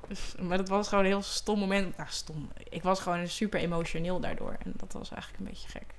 Dus, 0.09 0.35
maar 0.41 0.57
dat 0.57 0.69
was 0.69 0.89
gewoon 0.89 1.05
een 1.05 1.11
heel 1.11 1.23
stom 1.23 1.59
moment. 1.59 1.97
Nou, 1.97 2.09
stom. 2.13 2.49
Ik 2.69 2.83
was 2.83 3.01
gewoon 3.01 3.29
super 3.29 3.61
emotioneel 3.61 4.21
daardoor. 4.21 4.57
En 4.65 4.73
dat 4.77 4.93
was 4.93 5.11
eigenlijk 5.11 5.43
een 5.43 5.49
beetje 5.49 5.69
gek. 5.69 5.95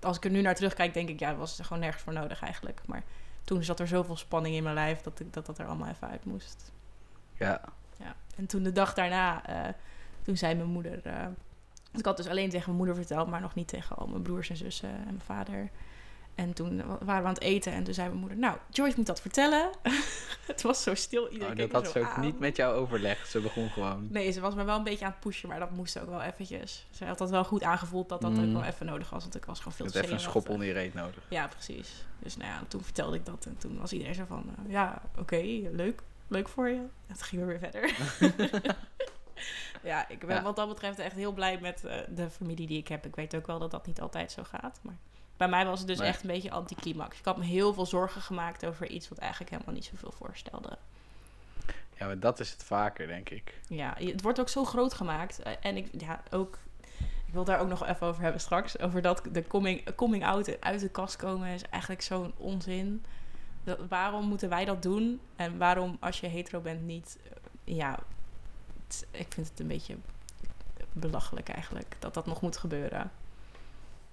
Als 0.00 0.16
ik 0.16 0.24
er 0.24 0.30
nu 0.30 0.40
naar 0.40 0.54
terugkijk, 0.54 0.94
denk 0.94 1.08
ik, 1.08 1.18
ja, 1.18 1.28
dat 1.28 1.38
was 1.38 1.58
er 1.58 1.64
gewoon 1.64 1.82
nergens 1.82 2.02
voor 2.02 2.12
nodig 2.12 2.42
eigenlijk. 2.42 2.80
Maar 2.86 3.02
toen 3.44 3.64
zat 3.64 3.80
er 3.80 3.88
zoveel 3.88 4.16
spanning 4.16 4.54
in 4.54 4.62
mijn 4.62 4.74
lijf 4.74 5.00
dat 5.00 5.20
ik, 5.20 5.32
dat, 5.32 5.46
dat 5.46 5.58
er 5.58 5.66
allemaal 5.66 5.88
even 5.88 6.08
uit 6.08 6.24
moest. 6.24 6.72
Ja. 7.34 7.60
ja. 7.98 8.14
En 8.36 8.46
toen 8.46 8.62
de 8.62 8.72
dag 8.72 8.94
daarna, 8.94 9.50
uh, 9.50 9.72
toen 10.22 10.36
zei 10.36 10.54
mijn 10.54 10.68
moeder... 10.68 11.06
Uh, 11.06 11.26
ik 11.92 12.04
had 12.04 12.16
dus 12.16 12.28
alleen 12.28 12.50
tegen 12.50 12.64
mijn 12.64 12.76
moeder 12.76 12.94
verteld, 12.94 13.28
maar 13.28 13.40
nog 13.40 13.54
niet 13.54 13.68
tegen 13.68 13.96
al 13.96 14.06
mijn 14.06 14.22
broers 14.22 14.50
en 14.50 14.56
zussen 14.56 14.90
en 14.90 15.04
mijn 15.04 15.20
vader. 15.20 15.70
En 16.36 16.52
toen 16.52 16.82
waren 16.86 17.22
we 17.22 17.28
aan 17.28 17.34
het 17.34 17.40
eten 17.40 17.72
en 17.72 17.84
toen 17.84 17.94
zei 17.94 18.08
mijn 18.08 18.20
moeder... 18.20 18.38
Nou, 18.38 18.56
Joyce 18.70 18.96
moet 18.96 19.06
dat 19.06 19.20
vertellen. 19.20 19.70
het 20.52 20.62
was 20.62 20.82
zo 20.82 20.94
stil. 20.94 21.28
Iedereen 21.28 21.52
oh, 21.52 21.58
dat 21.58 21.72
had 21.72 21.92
ze 21.92 21.98
ook 21.98 22.04
aan. 22.04 22.20
niet 22.20 22.38
met 22.38 22.56
jou 22.56 22.74
overlegd. 22.74 23.30
Ze 23.30 23.40
begon 23.40 23.70
gewoon... 23.70 24.08
Nee, 24.10 24.30
ze 24.30 24.40
was 24.40 24.54
me 24.54 24.64
wel 24.64 24.76
een 24.76 24.84
beetje 24.84 25.04
aan 25.04 25.10
het 25.10 25.20
pushen, 25.20 25.48
maar 25.48 25.58
dat 25.58 25.70
moest 25.70 25.98
ook 25.98 26.08
wel 26.08 26.22
eventjes. 26.22 26.86
Ze 26.90 27.04
had 27.04 27.18
dat 27.18 27.30
wel 27.30 27.44
goed 27.44 27.62
aangevoeld 27.62 28.08
dat 28.08 28.20
dat 28.20 28.30
mm. 28.30 28.44
ook 28.44 28.52
wel 28.52 28.70
even 28.70 28.86
nodig 28.86 29.10
was. 29.10 29.22
Want 29.22 29.36
ik 29.36 29.44
was 29.44 29.58
gewoon 29.58 29.72
veel 29.72 29.86
te 29.86 30.02
even 30.02 30.12
een 30.12 30.20
schop 30.20 30.48
onder 30.48 30.66
je 30.66 30.72
reet 30.72 30.94
nodig. 30.94 31.22
Ja, 31.28 31.46
precies. 31.46 32.04
Dus 32.18 32.36
nou 32.36 32.50
ja, 32.50 32.62
toen 32.68 32.82
vertelde 32.82 33.16
ik 33.16 33.26
dat. 33.26 33.46
En 33.46 33.56
toen 33.58 33.78
was 33.78 33.92
iedereen 33.92 34.14
zo 34.14 34.24
van... 34.28 34.44
Uh, 34.46 34.72
ja, 34.72 35.02
oké, 35.10 35.20
okay, 35.20 35.68
leuk 35.72 36.02
leuk 36.28 36.48
voor 36.48 36.68
je. 36.68 36.80
En 37.06 37.14
toen 37.14 37.24
gingen 37.24 37.46
we 37.46 37.58
weer 37.58 37.70
verder. 37.70 37.96
ja, 39.90 40.08
ik 40.08 40.26
ben 40.26 40.42
wat 40.42 40.56
dat 40.56 40.68
betreft 40.68 40.98
echt 40.98 41.16
heel 41.16 41.32
blij 41.32 41.58
met 41.60 41.82
uh, 41.84 41.94
de 42.08 42.30
familie 42.30 42.66
die 42.66 42.78
ik 42.78 42.88
heb. 42.88 43.06
Ik 43.06 43.16
weet 43.16 43.36
ook 43.36 43.46
wel 43.46 43.58
dat 43.58 43.70
dat 43.70 43.86
niet 43.86 44.00
altijd 44.00 44.32
zo 44.32 44.42
gaat. 44.42 44.78
Maar 44.82 44.96
bij 45.36 45.48
mij 45.48 45.66
was 45.66 45.78
het 45.78 45.88
dus 45.88 46.00
echt 46.00 46.22
een 46.22 46.30
beetje 46.30 46.50
anticlimax. 46.50 47.18
Ik 47.18 47.24
had 47.24 47.36
me 47.36 47.44
heel 47.44 47.74
veel 47.74 47.86
zorgen 47.86 48.20
gemaakt 48.20 48.66
over 48.66 48.88
iets 48.88 49.08
wat 49.08 49.18
eigenlijk 49.18 49.50
helemaal 49.50 49.74
niet 49.74 49.84
zoveel 49.84 50.12
voorstelde. 50.12 50.78
Ja, 51.98 52.06
maar 52.06 52.18
dat 52.18 52.40
is 52.40 52.50
het 52.50 52.64
vaker, 52.64 53.06
denk 53.06 53.30
ik. 53.30 53.54
Ja, 53.68 53.94
het 53.98 54.22
wordt 54.22 54.40
ook 54.40 54.48
zo 54.48 54.64
groot 54.64 54.94
gemaakt. 54.94 55.38
Eh, 55.42 55.52
en 55.60 55.76
ik, 55.76 55.88
ja, 55.98 56.22
ook 56.30 56.58
ik 57.26 57.32
wil 57.32 57.44
daar 57.44 57.60
ook 57.60 57.68
nog 57.68 57.86
even 57.86 58.06
over 58.06 58.22
hebben 58.22 58.40
straks. 58.40 58.78
Over 58.78 59.02
dat 59.02 59.22
de 59.32 59.46
coming, 59.46 59.94
coming 59.94 60.24
out 60.24 60.60
uit 60.60 60.80
de 60.80 60.88
kast 60.88 61.16
komen 61.16 61.48
is 61.48 61.62
eigenlijk 61.62 62.02
zo'n 62.02 62.32
onzin 62.36 63.04
waarom 63.88 64.28
moeten 64.28 64.48
wij 64.48 64.64
dat 64.64 64.82
doen? 64.82 65.20
En 65.36 65.58
waarom, 65.58 65.96
als 66.00 66.20
je 66.20 66.26
hetero 66.26 66.60
bent, 66.60 66.82
niet... 66.82 67.18
Eh, 67.24 67.76
ja, 67.76 67.98
ik 69.10 69.26
vind 69.32 69.48
het 69.48 69.60
een 69.60 69.66
beetje 69.66 69.96
belachelijk 70.92 71.48
eigenlijk 71.48 71.96
dat 71.98 72.14
dat 72.14 72.26
nog 72.26 72.40
moet 72.40 72.56
gebeuren. 72.56 73.10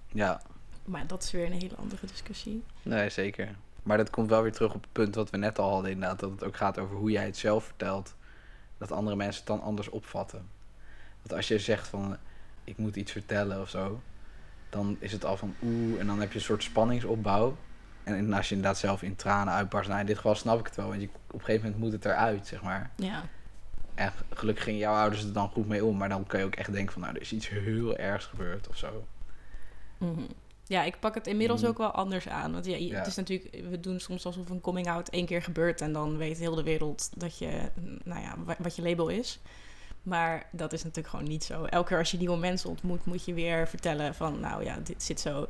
Ja. 0.08 0.42
Maar 0.84 1.06
dat 1.06 1.22
is 1.22 1.30
weer 1.30 1.46
een 1.46 1.52
hele 1.52 1.76
andere 1.76 2.06
discussie. 2.06 2.64
Nee, 2.82 3.10
zeker. 3.10 3.54
Maar 3.82 3.96
dat 3.96 4.10
komt 4.10 4.28
wel 4.28 4.42
weer 4.42 4.52
terug 4.52 4.74
op 4.74 4.82
het 4.82 4.92
punt 4.92 5.14
wat 5.14 5.30
we 5.30 5.36
net 5.36 5.58
al 5.58 5.70
hadden 5.70 5.90
inderdaad. 5.90 6.20
Dat 6.20 6.30
het 6.30 6.44
ook 6.44 6.56
gaat 6.56 6.78
over 6.78 6.96
hoe 6.96 7.10
jij 7.10 7.24
het 7.24 7.36
zelf 7.36 7.64
vertelt. 7.64 8.14
Dat 8.78 8.92
andere 8.92 9.16
mensen 9.16 9.38
het 9.38 9.46
dan 9.46 9.62
anders 9.62 9.88
opvatten. 9.88 10.48
Want 11.22 11.32
als 11.32 11.48
je 11.48 11.58
zegt 11.58 11.88
van, 11.88 12.16
ik 12.64 12.78
moet 12.78 12.96
iets 12.96 13.12
vertellen 13.12 13.60
of 13.60 13.68
zo. 13.68 14.00
Dan 14.70 14.96
is 14.98 15.12
het 15.12 15.24
al 15.24 15.36
van 15.36 15.54
oeh, 15.62 16.00
en 16.00 16.06
dan 16.06 16.20
heb 16.20 16.32
je 16.32 16.38
een 16.38 16.44
soort 16.44 16.62
spanningsopbouw. 16.62 17.56
En 18.02 18.32
als 18.32 18.48
je 18.48 18.54
inderdaad 18.54 18.78
zelf 18.78 19.02
in 19.02 19.16
tranen 19.16 19.54
uitbarst, 19.54 19.88
nou 19.88 20.00
in 20.00 20.06
dit 20.06 20.16
geval 20.16 20.34
snap 20.34 20.58
ik 20.58 20.66
het 20.66 20.76
wel, 20.76 20.88
want 20.88 21.00
je, 21.00 21.08
op 21.26 21.32
een 21.32 21.40
gegeven 21.40 21.62
moment 21.62 21.82
moet 21.82 21.92
het 21.92 22.04
eruit, 22.04 22.46
zeg 22.46 22.62
maar. 22.62 22.90
Ja. 22.96 23.22
En 23.94 24.12
gelukkig 24.30 24.64
gingen 24.64 24.80
jouw 24.80 24.94
ouders 24.94 25.24
er 25.24 25.32
dan 25.32 25.48
goed 25.48 25.68
mee 25.68 25.84
om, 25.84 25.96
maar 25.96 26.08
dan 26.08 26.26
kun 26.26 26.38
je 26.38 26.44
ook 26.44 26.54
echt 26.54 26.72
denken 26.72 26.92
van, 26.92 27.02
nou, 27.02 27.14
er 27.14 27.20
is 27.20 27.32
iets 27.32 27.48
heel 27.48 27.96
ergs 27.96 28.24
gebeurd 28.24 28.68
of 28.68 28.76
zo. 28.76 29.06
Mm 29.98 30.14
-hmm. 30.14 30.26
Ja, 30.66 30.82
ik 30.82 31.00
pak 31.00 31.14
het 31.14 31.26
inmiddels 31.26 31.60
mm. 31.62 31.68
ook 31.68 31.78
wel 31.78 31.90
anders 31.90 32.28
aan. 32.28 32.52
Want 32.52 32.64
ja, 32.64 32.76
ja, 32.76 32.98
het 32.98 33.06
is 33.06 33.16
natuurlijk, 33.16 33.64
we 33.70 33.80
doen 33.80 34.00
soms 34.00 34.26
alsof 34.26 34.50
een 34.50 34.60
coming 34.60 34.88
out 34.88 35.08
één 35.08 35.26
keer 35.26 35.42
gebeurt 35.42 35.80
en 35.80 35.92
dan 35.92 36.16
weet 36.16 36.38
heel 36.38 36.54
de 36.54 36.62
wereld 36.62 37.10
dat 37.16 37.38
je, 37.38 37.70
nou 38.04 38.20
ja, 38.20 38.36
wat 38.58 38.76
je 38.76 38.82
label 38.82 39.08
is. 39.08 39.40
Maar 40.02 40.48
dat 40.52 40.72
is 40.72 40.82
natuurlijk 40.82 41.08
gewoon 41.08 41.28
niet 41.28 41.44
zo. 41.44 41.64
Elke 41.64 41.88
keer 41.88 41.98
als 41.98 42.10
je 42.10 42.18
nieuwe 42.18 42.36
mensen 42.36 42.70
ontmoet, 42.70 43.04
moet 43.04 43.24
je 43.24 43.34
weer 43.34 43.68
vertellen 43.68 44.14
van, 44.14 44.40
nou 44.40 44.64
ja, 44.64 44.78
dit 44.78 45.02
zit 45.02 45.20
zo. 45.20 45.48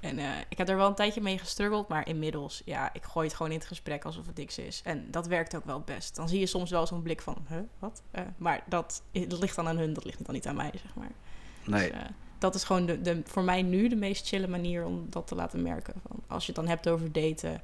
En 0.00 0.18
uh, 0.18 0.30
ik 0.48 0.58
heb 0.58 0.68
er 0.68 0.76
wel 0.76 0.86
een 0.88 0.94
tijdje 0.94 1.20
mee 1.20 1.38
gestruggeld, 1.38 1.88
maar 1.88 2.08
inmiddels, 2.08 2.62
ja, 2.64 2.92
ik 2.92 3.04
gooi 3.04 3.26
het 3.26 3.36
gewoon 3.36 3.52
in 3.52 3.58
het 3.58 3.66
gesprek 3.66 4.04
alsof 4.04 4.26
het 4.26 4.36
niks 4.36 4.58
is. 4.58 4.80
En 4.84 5.10
dat 5.10 5.26
werkt 5.26 5.56
ook 5.56 5.64
wel 5.64 5.80
best. 5.80 6.16
Dan 6.16 6.28
zie 6.28 6.38
je 6.38 6.46
soms 6.46 6.70
wel 6.70 6.86
zo'n 6.86 7.02
blik 7.02 7.22
van, 7.22 7.46
huh, 7.48 7.58
wat? 7.78 8.02
Uh, 8.12 8.22
maar 8.36 8.64
dat, 8.68 9.02
dat 9.12 9.40
ligt 9.40 9.56
dan 9.56 9.68
aan 9.68 9.78
hun, 9.78 9.92
dat 9.92 10.04
ligt 10.04 10.24
dan 10.24 10.34
niet 10.34 10.46
aan 10.46 10.56
mij, 10.56 10.70
zeg 10.72 10.94
maar. 10.94 11.10
Nee. 11.64 11.90
Dus, 11.90 12.00
uh, 12.00 12.04
dat 12.42 12.54
is 12.54 12.64
gewoon 12.64 12.86
de, 12.86 13.00
de, 13.00 13.20
voor 13.24 13.42
mij 13.42 13.62
nu 13.62 13.88
de 13.88 13.96
meest 13.96 14.26
chille 14.26 14.48
manier 14.48 14.84
om 14.84 15.06
dat 15.10 15.26
te 15.26 15.34
laten 15.34 15.62
merken. 15.62 15.94
Van, 16.08 16.22
als 16.26 16.46
je 16.46 16.52
het 16.52 16.60
dan 16.60 16.70
hebt 16.70 16.88
over 16.88 17.12
daten, 17.12 17.62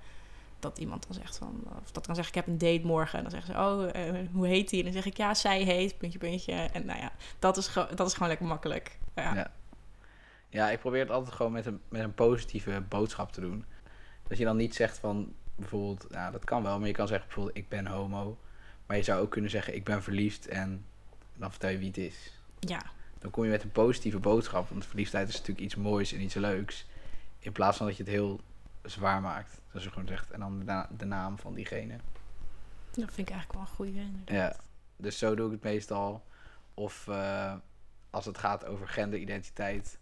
dat 0.58 0.78
iemand 0.78 1.06
dan 1.06 1.16
zegt 1.16 1.38
van, 1.38 1.62
of 1.82 1.90
dat 1.92 2.06
kan 2.06 2.14
zeggen, 2.14 2.34
ik 2.34 2.44
heb 2.44 2.54
een 2.54 2.58
date 2.58 2.86
morgen. 2.86 3.16
En 3.18 3.22
dan 3.22 3.32
zeggen 3.32 3.54
ze, 3.54 3.60
oh, 3.60 4.28
hoe 4.32 4.46
heet 4.46 4.68
die? 4.68 4.78
En 4.78 4.84
dan 4.84 4.94
zeg 4.94 5.06
ik, 5.06 5.16
ja, 5.16 5.34
zij 5.34 5.62
heet, 5.62 5.98
puntje, 5.98 6.18
puntje. 6.18 6.52
En 6.52 6.86
nou 6.86 6.98
ja, 6.98 7.12
dat 7.38 7.56
is, 7.56 7.72
dat 7.94 8.06
is 8.06 8.12
gewoon 8.12 8.28
lekker 8.28 8.46
makkelijk. 8.46 8.98
ja. 9.14 9.34
ja. 9.34 9.50
Ja, 10.50 10.70
ik 10.70 10.78
probeer 10.78 11.00
het 11.00 11.10
altijd 11.10 11.34
gewoon 11.34 11.52
met 11.52 11.66
een, 11.66 11.80
met 11.88 12.02
een 12.02 12.14
positieve 12.14 12.82
boodschap 12.88 13.32
te 13.32 13.40
doen. 13.40 13.64
Dat 14.28 14.38
je 14.38 14.44
dan 14.44 14.56
niet 14.56 14.74
zegt 14.74 14.98
van 14.98 15.32
bijvoorbeeld, 15.56 16.06
ja, 16.10 16.30
dat 16.30 16.44
kan 16.44 16.62
wel, 16.62 16.78
maar 16.78 16.86
je 16.86 16.94
kan 16.94 17.08
zeggen 17.08 17.26
bijvoorbeeld, 17.26 17.56
ik 17.56 17.68
ben 17.68 17.86
homo. 17.86 18.38
Maar 18.86 18.96
je 18.96 19.02
zou 19.02 19.20
ook 19.20 19.30
kunnen 19.30 19.50
zeggen, 19.50 19.74
ik 19.74 19.84
ben 19.84 20.02
verliefd 20.02 20.48
en 20.48 20.84
dan 21.36 21.50
vertel 21.50 21.70
je 21.70 21.78
wie 21.78 21.86
het 21.86 21.96
is. 21.96 22.40
Ja. 22.58 22.82
Dan 23.18 23.30
kom 23.30 23.44
je 23.44 23.50
met 23.50 23.62
een 23.62 23.72
positieve 23.72 24.18
boodschap, 24.18 24.68
want 24.68 24.86
verliefdheid 24.86 25.28
is 25.28 25.34
natuurlijk 25.34 25.60
iets 25.60 25.74
moois 25.74 26.12
en 26.12 26.20
iets 26.20 26.34
leuks. 26.34 26.86
In 27.38 27.52
plaats 27.52 27.76
van 27.76 27.86
dat 27.86 27.96
je 27.96 28.02
het 28.02 28.12
heel 28.12 28.40
zwaar 28.82 29.20
maakt. 29.20 29.60
Dat 29.72 29.82
je 29.82 29.90
gewoon 29.90 30.08
zegt, 30.08 30.30
en 30.30 30.40
dan 30.40 30.58
de, 30.58 30.86
de, 30.96 31.04
naam 31.04 31.38
van 31.38 31.54
diegene. 31.54 31.96
Dat 32.90 33.12
vind 33.12 33.28
ik 33.28 33.34
eigenlijk 33.34 33.52
wel 33.52 33.60
een 33.60 33.68
goede 33.68 34.00
inderdaad. 34.00 34.34
Ja, 34.34 34.56
dus 34.96 35.18
zo 35.18 35.34
doe 35.34 35.46
ik 35.46 35.52
het 35.52 35.62
meestal. 35.62 36.24
Of 36.74 37.06
uh, 37.08 37.54
als 38.10 38.24
het 38.24 38.38
gaat 38.38 38.64
over 38.64 38.88
genderidentiteit 38.88 39.98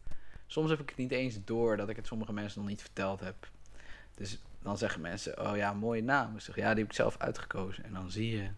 soms 0.47 0.71
heb 0.71 0.81
ik 0.81 0.89
het 0.89 0.99
niet 0.99 1.11
eens 1.11 1.39
door 1.45 1.77
dat 1.77 1.89
ik 1.89 1.97
het 1.97 2.07
sommige 2.07 2.33
mensen 2.33 2.61
nog 2.61 2.69
niet 2.69 2.81
verteld 2.81 3.21
heb. 3.21 3.49
Dus 4.15 4.39
dan 4.63 4.79
zeggen 4.79 5.01
mensen, 5.01 5.51
oh 5.51 5.57
ja, 5.57 5.73
mooie 5.73 6.03
naam. 6.03 6.35
Ik 6.35 6.41
zeg, 6.41 6.57
ja, 6.57 6.71
die 6.71 6.83
heb 6.83 6.91
ik 6.91 6.97
zelf 6.97 7.19
uitgekozen. 7.19 7.85
En 7.85 7.93
dan 7.93 8.11
zie 8.11 8.37
je 8.37 8.49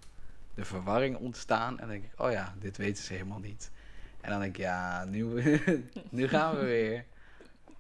de 0.55 0.65
verwarring 0.65 1.17
ontstaan. 1.17 1.73
En 1.73 1.77
dan 1.77 1.89
denk 1.89 2.05
ik, 2.05 2.21
oh 2.21 2.31
ja, 2.31 2.55
dit 2.59 2.77
weten 2.77 3.05
ze 3.05 3.13
helemaal 3.13 3.39
niet. 3.39 3.71
En 4.21 4.31
dan 4.31 4.41
denk 4.41 4.57
ik, 4.57 4.63
ja, 4.63 5.05
nu, 5.05 5.43
nu 6.11 6.29
gaan 6.29 6.57
we 6.57 6.65
weer. 6.65 7.05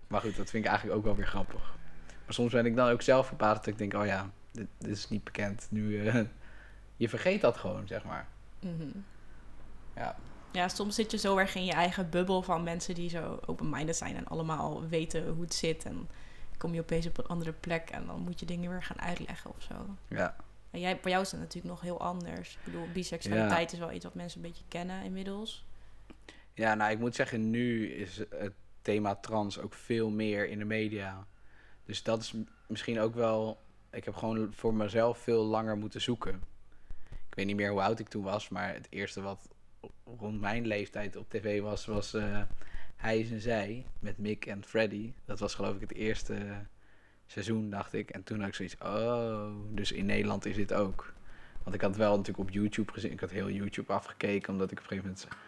Maar 0.07 0.21
goed, 0.21 0.37
dat 0.37 0.51
vind 0.51 0.65
ik 0.65 0.71
eigenlijk 0.71 0.99
ook 0.99 1.05
wel 1.05 1.17
weer 1.17 1.27
grappig. 1.27 1.77
Maar 2.25 2.35
soms 2.35 2.53
ben 2.53 2.67
ik 2.67 2.77
dan 2.77 2.91
ook 2.91 3.03
zelf 3.03 3.27
verbaasd 3.27 3.65
dat 3.65 3.67
ik 3.67 3.79
denk, 3.79 3.95
oh 3.95 4.07
ja, 4.07 4.31
dit, 4.51 4.67
dit 4.79 4.91
is 4.91 5.09
niet 5.09 5.25
bekend. 5.25 5.67
Nu, 5.71 6.03
uh, 6.03 6.21
je 6.97 7.09
vergeet 7.09 7.41
dat 7.41 7.57
gewoon, 7.57 7.87
zeg 7.87 8.05
maar. 8.05 8.27
Mm 8.61 9.05
Ja 9.97 10.17
ja, 10.51 10.69
soms 10.69 10.95
zit 10.95 11.11
je 11.11 11.19
zo 11.19 11.37
erg 11.37 11.55
in 11.55 11.65
je 11.65 11.73
eigen 11.73 12.11
bubbel 12.11 12.43
van 12.43 12.63
mensen 12.63 12.95
die 12.95 13.11
zo 13.11 13.41
open-minded 13.47 13.97
zijn 13.97 14.17
en 14.17 14.27
allemaal 14.27 14.89
weten 14.89 15.29
hoe 15.29 15.43
het 15.43 15.55
zit. 15.55 15.85
En 15.85 16.09
kom 16.57 16.75
je 16.75 16.81
opeens 16.81 17.07
op 17.07 17.19
een 17.19 17.27
andere 17.27 17.53
plek 17.53 17.91
en 17.91 18.07
dan 18.07 18.21
moet 18.21 18.41
je 18.41 18.47
dingen 18.47 18.71
weer 18.71 18.83
gaan 18.83 19.01
uitleggen 19.01 19.51
of 19.51 19.63
zo. 19.63 19.75
Ja. 20.09 20.37
En 20.71 20.81
jij, 20.81 20.99
voor 21.01 21.11
jou 21.11 21.23
is 21.23 21.31
dat 21.31 21.41
natuurlijk 21.41 21.75
nog 21.75 21.81
heel 21.81 22.01
anders. 22.01 22.53
Ik 22.53 22.65
bedoel, 22.65 22.87
biseksualiteit 22.93 23.73
is 23.73 23.79
wel 23.79 23.93
iets 23.93 24.05
wat 24.05 24.15
mensen 24.15 24.41
een 24.43 24.49
beetje 24.49 24.65
kennen 24.69 25.05
inmiddels. 25.05 25.67
Ja, 26.59 26.75
nou, 26.75 26.91
ik 26.91 26.99
moet 26.99 27.15
zeggen, 27.15 27.51
nu 27.51 27.89
is 27.91 28.19
het 28.31 28.53
thema 28.83 29.15
trans 29.15 29.59
ook 29.59 29.75
veel 29.75 30.11
meer 30.11 30.49
in 30.49 30.59
de 30.59 30.65
media. 30.65 31.27
Dus 31.85 32.03
dat 32.03 32.21
is 32.21 32.35
misschien 32.67 33.01
ook 33.01 33.15
wel. 33.15 33.61
Ik 33.91 34.05
heb 34.05 34.15
gewoon 34.15 34.55
voor 34.55 34.75
mezelf 34.75 35.19
veel 35.19 35.45
langer 35.45 35.77
moeten 35.77 36.01
zoeken. 36.01 36.43
Ik 37.11 37.35
weet 37.35 37.47
niet 37.47 37.57
meer 37.57 37.71
hoe 37.71 37.81
oud 37.81 37.99
ik 37.99 38.09
toen 38.09 38.23
was, 38.23 38.49
maar 38.49 38.75
het 38.75 38.87
eerste 38.91 39.21
wat 39.21 39.49
rond 40.19 40.41
mijn 40.41 40.67
leeftijd 40.67 41.17
op 41.17 41.31
tv 41.31 41.61
was, 41.61 41.87
was 41.87 42.15
uh, 42.15 42.43
Hij 42.97 43.19
is 43.19 43.31
en 43.31 43.41
Zij 43.41 43.87
met 43.99 44.19
Mick 44.19 44.47
en 44.47 44.65
Freddy. 44.65 45.13
Dat 45.25 45.39
was 45.39 45.55
geloof 45.55 45.75
ik 45.75 45.81
het 45.81 45.95
eerste 45.95 46.67
seizoen, 47.27 47.71
dacht 47.71 47.93
ik. 47.93 48.11
En 48.11 48.23
toen 48.23 48.39
had 48.39 48.49
ik 48.49 48.55
zoiets, 48.55 48.77
oh, 48.83 49.51
dus 49.71 49.93
in 49.93 50.07
Nederland 50.07 50.47
is 50.47 50.57
dit 50.57 50.73
ook. 50.73 51.13
Want 51.63 51.75
ik 51.75 51.81
had 51.81 51.97
wel 51.97 52.17
natuurlijk 52.17 52.49
op 52.49 52.55
YouTube 52.55 52.93
gezien, 52.93 53.13
ik 53.13 53.21
had 53.21 53.31
heel 53.31 53.51
YouTube 53.51 53.93
afgekeken, 53.93 54.53
omdat 54.53 54.71
ik 54.71 54.79
op 54.79 54.83
een 54.83 54.89
gegeven 54.89 55.11
moment, 55.11 55.48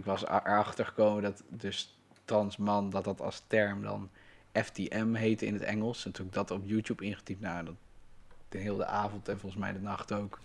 ik 0.00 0.06
was 0.06 0.26
erachter 0.26 0.86
gekomen 0.86 1.22
dat 1.22 1.42
dus 1.48 1.98
transman, 2.24 2.90
dat 2.90 3.04
dat 3.04 3.20
als 3.20 3.44
term 3.46 3.82
dan 3.82 4.10
FTM 4.52 5.14
heette 5.14 5.46
in 5.46 5.54
het 5.54 5.62
Engels. 5.62 6.04
En 6.04 6.12
toen 6.12 6.26
ik 6.26 6.32
dat 6.32 6.50
op 6.50 6.62
YouTube 6.64 7.04
ingetypt, 7.04 7.40
nou, 7.40 7.64
dat 7.64 7.74
de 8.48 8.58
hele 8.58 8.86
avond 8.86 9.28
en 9.28 9.38
volgens 9.38 9.60
mij 9.60 9.72
de 9.72 9.80
nacht 9.80 10.12
ook 10.12 10.38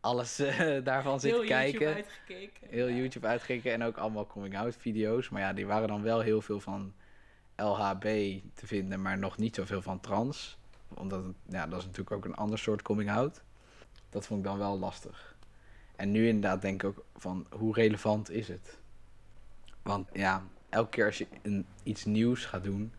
alles 0.00 0.40
uh, 0.40 0.84
daarvan 0.84 1.20
zitten 1.20 1.46
kijken. 1.46 1.80
YouTube 1.80 1.94
uitgekeken. 1.94 2.68
Heel 2.68 2.90
YouTube 2.90 3.26
uitgekeken 3.26 3.72
en 3.72 3.82
ook 3.82 3.96
allemaal 3.96 4.26
coming-out 4.26 4.76
video's. 4.76 5.28
Maar 5.28 5.40
ja, 5.40 5.52
die 5.52 5.66
waren 5.66 5.88
dan 5.88 6.02
wel 6.02 6.20
heel 6.20 6.40
veel 6.40 6.60
van 6.60 6.92
LHB 7.56 8.02
te 8.54 8.66
vinden, 8.66 9.02
maar 9.02 9.18
nog 9.18 9.38
niet 9.38 9.54
zoveel 9.54 9.82
van 9.82 10.00
trans. 10.00 10.58
Omdat, 10.88 11.24
ja, 11.48 11.66
dat 11.66 11.78
is 11.78 11.84
natuurlijk 11.84 12.16
ook 12.16 12.24
een 12.24 12.34
ander 12.34 12.58
soort 12.58 12.82
coming-out. 12.82 13.42
Dat 14.10 14.26
vond 14.26 14.40
ik 14.40 14.46
dan 14.46 14.58
wel 14.58 14.78
lastig. 14.78 15.36
En 15.96 16.10
nu 16.10 16.26
inderdaad 16.26 16.62
denk 16.62 16.82
ik 16.82 16.88
ook 16.88 17.04
van, 17.16 17.46
hoe 17.50 17.74
relevant 17.74 18.30
is 18.30 18.48
het? 18.48 18.78
Want 19.82 20.08
ja, 20.12 20.42
elke 20.68 20.90
keer 20.90 21.06
als 21.06 21.18
je 21.18 21.26
iets 21.82 22.04
nieuws 22.04 22.44
gaat 22.44 22.64
doen... 22.64 22.92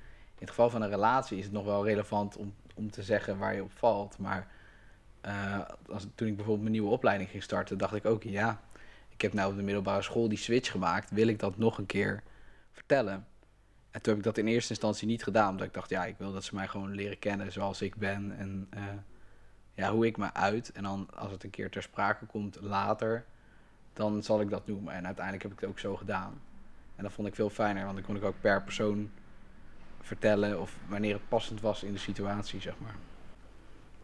In 0.43 0.49
het 0.49 0.57
geval 0.57 0.69
van 0.69 0.81
een 0.81 0.89
relatie 0.89 1.37
is 1.37 1.43
het 1.43 1.53
nog 1.53 1.65
wel 1.65 1.85
relevant 1.85 2.37
om, 2.37 2.53
om 2.75 2.91
te 2.91 3.03
zeggen 3.03 3.37
waar 3.37 3.55
je 3.55 3.63
op 3.63 3.71
valt. 3.71 4.17
Maar 4.17 4.47
uh, 5.25 5.59
als, 5.89 6.07
toen 6.15 6.27
ik 6.27 6.35
bijvoorbeeld 6.35 6.61
mijn 6.61 6.71
nieuwe 6.71 6.89
opleiding 6.89 7.29
ging 7.29 7.43
starten, 7.43 7.77
dacht 7.77 7.95
ik 7.95 8.05
ook, 8.05 8.23
ja, 8.23 8.61
ik 9.09 9.21
heb 9.21 9.33
nou 9.33 9.51
op 9.51 9.57
de 9.57 9.63
middelbare 9.63 10.01
school 10.01 10.29
die 10.29 10.37
switch 10.37 10.71
gemaakt, 10.71 11.11
wil 11.11 11.27
ik 11.27 11.39
dat 11.39 11.57
nog 11.57 11.77
een 11.77 11.85
keer 11.85 12.23
vertellen? 12.71 13.27
En 13.91 14.01
toen 14.01 14.13
heb 14.13 14.17
ik 14.17 14.23
dat 14.23 14.37
in 14.37 14.47
eerste 14.47 14.69
instantie 14.69 15.07
niet 15.07 15.23
gedaan, 15.23 15.49
omdat 15.49 15.67
ik 15.67 15.73
dacht, 15.73 15.89
ja, 15.89 16.05
ik 16.05 16.17
wil 16.17 16.33
dat 16.33 16.43
ze 16.43 16.55
mij 16.55 16.67
gewoon 16.67 16.95
leren 16.95 17.19
kennen 17.19 17.51
zoals 17.51 17.81
ik 17.81 17.95
ben 17.95 18.37
en 18.37 18.69
uh, 18.75 18.83
ja, 19.73 19.91
hoe 19.91 20.05
ik 20.05 20.17
me 20.17 20.33
uit. 20.33 20.71
En 20.71 20.83
dan 20.83 21.09
als 21.15 21.31
het 21.31 21.43
een 21.43 21.49
keer 21.49 21.69
ter 21.69 21.81
sprake 21.81 22.25
komt 22.25 22.57
later, 22.61 23.25
dan 23.93 24.23
zal 24.23 24.41
ik 24.41 24.49
dat 24.49 24.67
noemen. 24.67 24.93
En 24.93 25.05
uiteindelijk 25.05 25.43
heb 25.43 25.53
ik 25.53 25.59
het 25.59 25.69
ook 25.69 25.79
zo 25.79 25.95
gedaan. 25.95 26.41
En 26.95 27.03
dat 27.03 27.13
vond 27.13 27.27
ik 27.27 27.35
veel 27.35 27.49
fijner, 27.49 27.83
want 27.83 27.95
dan 27.95 28.05
kon 28.05 28.15
ik 28.15 28.23
ook 28.23 28.41
per 28.41 28.63
persoon 28.63 29.11
vertellen 30.01 30.61
of 30.61 30.77
wanneer 30.87 31.13
het 31.13 31.27
passend 31.27 31.61
was 31.61 31.83
in 31.83 31.93
de 31.93 31.99
situatie, 31.99 32.61
zeg 32.61 32.73
maar. 32.79 32.95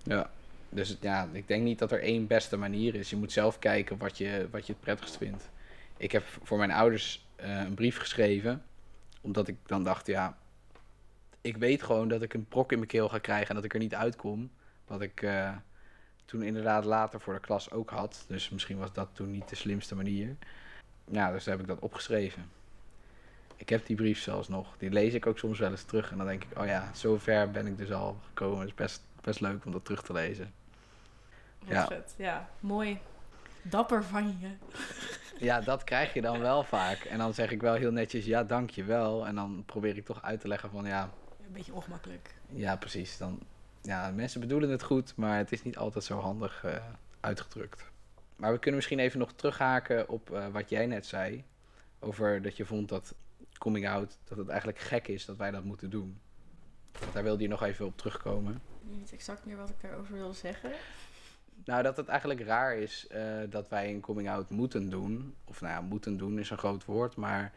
Ja. 0.03 0.29
Dus 0.69 0.97
ja, 1.01 1.29
ik 1.31 1.47
denk 1.47 1.63
niet 1.63 1.79
dat 1.79 1.91
er 1.91 2.01
één 2.01 2.27
beste 2.27 2.57
manier 2.57 2.95
is. 2.95 3.09
Je 3.09 3.15
moet 3.15 3.31
zelf 3.31 3.59
kijken 3.59 3.97
wat 3.97 4.17
je, 4.17 4.47
wat 4.51 4.65
je 4.65 4.73
het 4.73 4.81
prettigst 4.81 5.17
vindt. 5.17 5.49
Ik 5.97 6.11
heb 6.11 6.23
voor 6.43 6.57
mijn 6.57 6.71
ouders 6.71 7.27
uh, 7.39 7.59
een 7.59 7.73
brief 7.73 7.97
geschreven. 7.97 8.63
Omdat 9.21 9.47
ik 9.47 9.57
dan 9.65 9.83
dacht, 9.83 10.07
ja, 10.07 10.37
ik 11.41 11.57
weet 11.57 11.83
gewoon 11.83 12.07
dat 12.07 12.21
ik 12.21 12.33
een 12.33 12.47
prok 12.47 12.71
in 12.71 12.77
mijn 12.77 12.89
keel 12.89 13.09
ga 13.09 13.17
krijgen 13.17 13.49
en 13.49 13.55
dat 13.55 13.63
ik 13.63 13.73
er 13.73 13.79
niet 13.79 13.95
uitkom. 13.95 14.51
Wat 14.87 15.01
ik 15.01 15.21
uh, 15.21 15.55
toen 16.25 16.43
inderdaad 16.43 16.85
later 16.85 17.21
voor 17.21 17.33
de 17.33 17.39
klas 17.39 17.71
ook 17.71 17.89
had. 17.89 18.25
Dus 18.27 18.49
misschien 18.49 18.77
was 18.77 18.93
dat 18.93 19.09
toen 19.13 19.31
niet 19.31 19.49
de 19.49 19.55
slimste 19.55 19.95
manier. 19.95 20.35
Ja, 21.11 21.31
dus 21.31 21.45
heb 21.45 21.59
ik 21.59 21.67
dat 21.67 21.79
opgeschreven. 21.79 22.49
Ik 23.59 23.69
heb 23.69 23.85
die 23.85 23.95
brief 23.95 24.19
zelfs 24.19 24.47
nog. 24.47 24.75
Die 24.77 24.89
lees 24.89 25.13
ik 25.13 25.25
ook 25.25 25.37
soms 25.37 25.59
wel 25.59 25.71
eens 25.71 25.83
terug. 25.83 26.11
En 26.11 26.17
dan 26.17 26.27
denk 26.27 26.43
ik, 26.43 26.59
oh 26.59 26.65
ja, 26.65 26.89
zover 26.93 27.51
ben 27.51 27.67
ik 27.67 27.77
dus 27.77 27.91
al 27.91 28.17
gekomen. 28.27 28.59
Het 28.59 28.67
is 28.67 28.73
best, 28.73 29.01
best 29.21 29.39
leuk 29.39 29.65
om 29.65 29.71
dat 29.71 29.85
terug 29.85 30.03
te 30.03 30.13
lezen. 30.13 30.53
ja. 31.65 31.87
vet. 31.87 32.13
Ja, 32.17 32.49
mooi. 32.59 32.99
Dapper 33.61 34.03
van 34.03 34.37
je. 34.39 34.49
Ja, 35.39 35.61
dat 35.61 35.83
krijg 35.83 36.13
je 36.13 36.21
dan 36.21 36.39
wel 36.49 36.63
vaak. 36.63 36.97
En 36.97 37.17
dan 37.17 37.33
zeg 37.33 37.51
ik 37.51 37.61
wel 37.61 37.73
heel 37.73 37.91
netjes, 37.91 38.25
ja, 38.25 38.43
dank 38.43 38.69
je 38.69 38.83
wel. 38.83 39.27
En 39.27 39.35
dan 39.35 39.63
probeer 39.65 39.97
ik 39.97 40.05
toch 40.05 40.23
uit 40.23 40.41
te 40.41 40.47
leggen 40.47 40.69
van, 40.69 40.85
ja... 40.85 41.09
Een 41.45 41.51
beetje 41.51 41.73
ongemakkelijk. 41.73 42.35
Ja, 42.49 42.75
precies. 42.75 43.17
Dan, 43.17 43.39
ja, 43.81 44.11
mensen 44.11 44.39
bedoelen 44.39 44.69
het 44.69 44.83
goed, 44.83 45.15
maar 45.15 45.37
het 45.37 45.51
is 45.51 45.63
niet 45.63 45.77
altijd 45.77 46.03
zo 46.03 46.19
handig 46.19 46.63
uh, 46.65 46.75
uitgedrukt. 47.19 47.83
Maar 48.35 48.51
we 48.51 48.59
kunnen 48.59 48.75
misschien 48.75 48.99
even 48.99 49.19
nog 49.19 49.33
terughaken 49.33 50.09
op 50.09 50.29
uh, 50.31 50.47
wat 50.47 50.69
jij 50.69 50.85
net 50.85 51.05
zei. 51.05 51.43
Over 51.99 52.41
dat 52.41 52.57
je 52.57 52.65
vond 52.65 52.89
dat 52.89 53.13
coming 53.59 53.87
out, 53.87 54.17
dat 54.23 54.37
het 54.37 54.47
eigenlijk 54.47 54.79
gek 54.79 55.07
is 55.07 55.25
dat 55.25 55.37
wij 55.37 55.51
dat 55.51 55.63
moeten 55.63 55.89
doen. 55.89 56.19
Daar 57.13 57.23
wilde 57.23 57.43
je 57.43 57.49
nog 57.49 57.63
even 57.63 57.85
op 57.85 57.97
terugkomen. 57.97 58.53
Ik 58.53 58.89
weet 58.89 58.97
niet 58.97 59.13
exact 59.13 59.45
meer 59.45 59.57
wat 59.57 59.69
ik 59.69 59.81
daarover 59.81 60.13
wil 60.13 60.33
zeggen. 60.33 60.71
Nou, 61.65 61.83
dat 61.83 61.97
het 61.97 62.07
eigenlijk 62.07 62.41
raar 62.41 62.77
is 62.77 63.07
uh, 63.11 63.41
dat 63.49 63.69
wij 63.69 63.93
een 63.93 63.99
coming 63.99 64.29
out 64.29 64.49
moeten 64.49 64.89
doen. 64.89 65.35
Of 65.45 65.61
nou 65.61 65.73
ja, 65.73 65.81
moeten 65.81 66.17
doen 66.17 66.39
is 66.39 66.49
een 66.49 66.57
groot 66.57 66.85
woord, 66.85 67.15
maar 67.15 67.53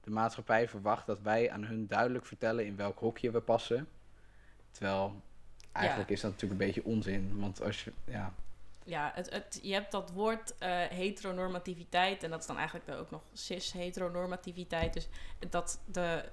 de 0.00 0.10
maatschappij 0.10 0.68
verwacht 0.68 1.06
dat 1.06 1.20
wij 1.20 1.50
aan 1.50 1.64
hun 1.64 1.86
duidelijk 1.86 2.26
vertellen 2.26 2.66
in 2.66 2.76
welk 2.76 2.98
hokje 2.98 3.30
we 3.30 3.40
passen. 3.40 3.88
Terwijl 4.70 5.22
eigenlijk 5.72 6.08
ja. 6.08 6.14
is 6.14 6.20
dat 6.20 6.30
natuurlijk 6.30 6.60
een 6.60 6.66
beetje 6.66 6.84
onzin. 6.84 7.38
Want 7.38 7.62
als 7.62 7.84
je, 7.84 7.92
ja, 8.04 8.34
ja, 8.84 9.12
het, 9.14 9.30
het, 9.30 9.58
je 9.62 9.72
hebt 9.72 9.92
dat 9.92 10.10
woord 10.10 10.50
uh, 10.50 10.68
heteronormativiteit 10.88 12.22
en 12.22 12.30
dat 12.30 12.40
is 12.40 12.46
dan 12.46 12.56
eigenlijk 12.58 12.90
ook 12.90 13.10
nog 13.10 13.22
cis-heteronormativiteit. 13.32 14.92
Dus 14.92 15.08
dat 15.50 15.80
de, 15.84 16.24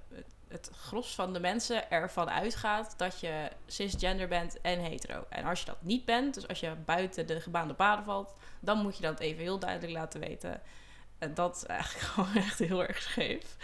het 0.47 0.69
gros 0.73 1.15
van 1.15 1.33
de 1.33 1.39
mensen 1.39 1.91
ervan 1.91 2.29
uitgaat 2.29 2.93
dat 2.97 3.19
je 3.19 3.49
cisgender 3.65 4.27
bent 4.27 4.61
en 4.61 4.79
hetero. 4.79 5.25
En 5.29 5.45
als 5.45 5.59
je 5.59 5.65
dat 5.65 5.81
niet 5.81 6.05
bent, 6.05 6.33
dus 6.33 6.47
als 6.47 6.59
je 6.59 6.75
buiten 6.85 7.27
de 7.27 7.41
gebaande 7.41 7.73
paden 7.73 8.05
valt, 8.05 8.33
dan 8.59 8.81
moet 8.81 8.95
je 8.95 9.01
dat 9.01 9.19
even 9.19 9.41
heel 9.41 9.59
duidelijk 9.59 9.93
laten 9.93 10.19
weten. 10.19 10.61
En 11.21 11.33
dat 11.33 11.55
is 11.55 11.65
eigenlijk 11.65 12.05
gewoon 12.11 12.35
echt 12.35 12.59
heel 12.59 12.83
erg 12.83 13.01
scheef. 13.01 13.55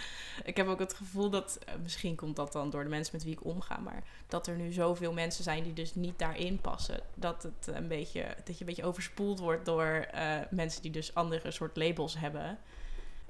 Ik 0.43 0.58
heb 0.58 0.67
ook 0.67 0.80
het 0.80 0.93
gevoel 0.93 1.30
dat, 1.30 1.60
eh, 1.65 1.74
misschien 1.82 2.15
komt 2.15 2.36
dat 2.36 2.52
dan 2.52 2.70
door 2.70 2.84
de 2.84 2.89
mensen 2.89 3.15
met 3.15 3.24
wie 3.24 3.34
ik 3.34 3.46
omga, 3.46 3.78
maar 3.78 4.04
dat 4.28 4.48
er 4.48 4.56
nu 4.56 4.72
zoveel 4.72 5.13
mensen 5.13 5.43
zijn 5.43 5.63
die 5.63 5.74
dus 5.74 5.96
niet 5.96 6.20
daarin 6.20 6.62
passen. 6.62 7.00
Dat, 7.13 7.43
het 7.43 7.76
een 7.76 7.88
beetje, 7.88 8.22
dat 8.43 8.54
je 8.54 8.60
een 8.60 8.65
beetje 8.65 8.84
overspoeld 8.84 9.39
wordt 9.39 9.65
door 9.65 10.08
uh, 10.15 10.38
mensen 10.50 10.82
die 10.82 10.91
dus 10.91 11.13
andere 11.13 11.52
soort 11.52 11.78
labels 11.78 12.17
hebben. 12.20 12.58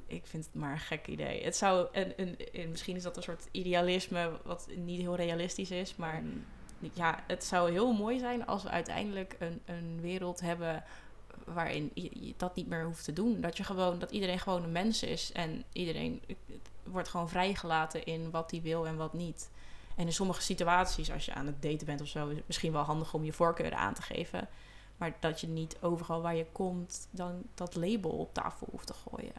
Ik 0.07 0.25
vind 0.25 0.45
het 0.45 0.53
maar 0.53 0.71
een 0.71 0.79
gek 0.79 1.07
idee. 1.07 1.43
Het 1.43 1.55
zou, 1.55 1.87
een, 1.91 2.37
misschien 2.69 2.95
is 2.95 3.03
dat 3.03 3.17
een 3.17 3.23
soort 3.23 3.47
idealisme 3.51 4.31
wat 4.43 4.67
niet 4.75 5.01
heel 5.01 5.15
realistisch 5.15 5.71
is, 5.71 5.95
maar 5.95 6.21
mm. 6.21 6.43
ja, 6.93 7.23
het 7.27 7.43
zou 7.43 7.71
heel 7.71 7.93
mooi 7.93 8.19
zijn 8.19 8.45
als 8.45 8.63
we 8.63 8.69
uiteindelijk 8.69 9.35
een, 9.39 9.61
een 9.65 10.01
wereld 10.01 10.39
hebben 10.39 10.83
waarin 11.45 11.91
je, 11.93 12.33
dat 12.37 12.55
niet 12.55 12.67
meer 12.67 12.85
hoeft 12.85 13.03
te 13.03 13.13
doen. 13.13 13.41
Dat, 13.41 13.57
je 13.57 13.63
gewoon, 13.63 13.99
dat 13.99 14.11
iedereen 14.11 14.39
gewoon 14.39 14.63
een 14.63 14.71
mens 14.71 15.03
is 15.03 15.31
en 15.31 15.63
iedereen 15.71 16.21
wordt 16.83 17.07
gewoon 17.07 17.29
vrijgelaten 17.29 18.05
in 18.05 18.31
wat 18.31 18.51
hij 18.51 18.61
wil 18.61 18.87
en 18.87 18.95
wat 18.95 19.13
niet. 19.13 19.49
En 19.95 20.05
in 20.05 20.13
sommige 20.13 20.41
situaties, 20.41 21.11
als 21.11 21.25
je 21.25 21.33
aan 21.33 21.45
het 21.45 21.61
daten 21.61 21.85
bent 21.85 22.01
of 22.01 22.07
zo, 22.07 22.27
is 22.27 22.35
het 22.35 22.47
misschien 22.47 22.71
wel 22.71 22.83
handig 22.83 23.13
om 23.13 23.23
je 23.23 23.33
voorkeuren 23.33 23.77
aan 23.77 23.93
te 23.93 24.01
geven. 24.01 24.47
Maar 24.97 25.13
dat 25.19 25.41
je 25.41 25.47
niet 25.47 25.77
overal 25.81 26.21
waar 26.21 26.35
je 26.35 26.45
komt 26.51 27.07
dan 27.11 27.43
dat 27.53 27.75
label 27.75 28.11
op 28.11 28.33
tafel 28.33 28.67
hoeft 28.71 28.87
te 28.87 28.93
gooien. 28.93 29.33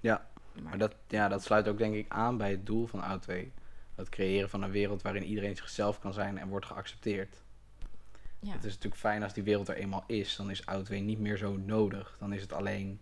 Ja, 0.00 0.26
maar, 0.62 0.78
dat, 0.78 0.94
ja, 1.08 1.28
dat 1.28 1.42
sluit 1.42 1.68
ook 1.68 1.78
denk 1.78 1.94
ik 1.94 2.12
aan 2.12 2.36
bij 2.36 2.50
het 2.50 2.66
doel 2.66 2.86
van 2.86 3.02
AO2. 3.02 3.32
Het 3.94 4.08
creëren 4.08 4.50
van 4.50 4.62
een 4.62 4.70
wereld 4.70 5.02
waarin 5.02 5.24
iedereen 5.24 5.56
zichzelf 5.56 5.98
kan 5.98 6.12
zijn 6.12 6.38
en 6.38 6.48
wordt 6.48 6.66
geaccepteerd. 6.66 7.42
Ja. 8.40 8.52
Het 8.52 8.64
is 8.64 8.74
natuurlijk 8.74 9.00
fijn 9.00 9.22
als 9.22 9.32
die 9.32 9.42
wereld 9.42 9.68
er 9.68 9.76
eenmaal 9.76 10.04
is. 10.06 10.36
Dan 10.36 10.50
is 10.50 10.66
oud 10.66 10.88
niet 10.88 11.18
meer 11.18 11.36
zo 11.36 11.56
nodig. 11.56 12.16
Dan 12.18 12.32
is 12.32 12.40
het 12.42 12.52
alleen 12.52 13.00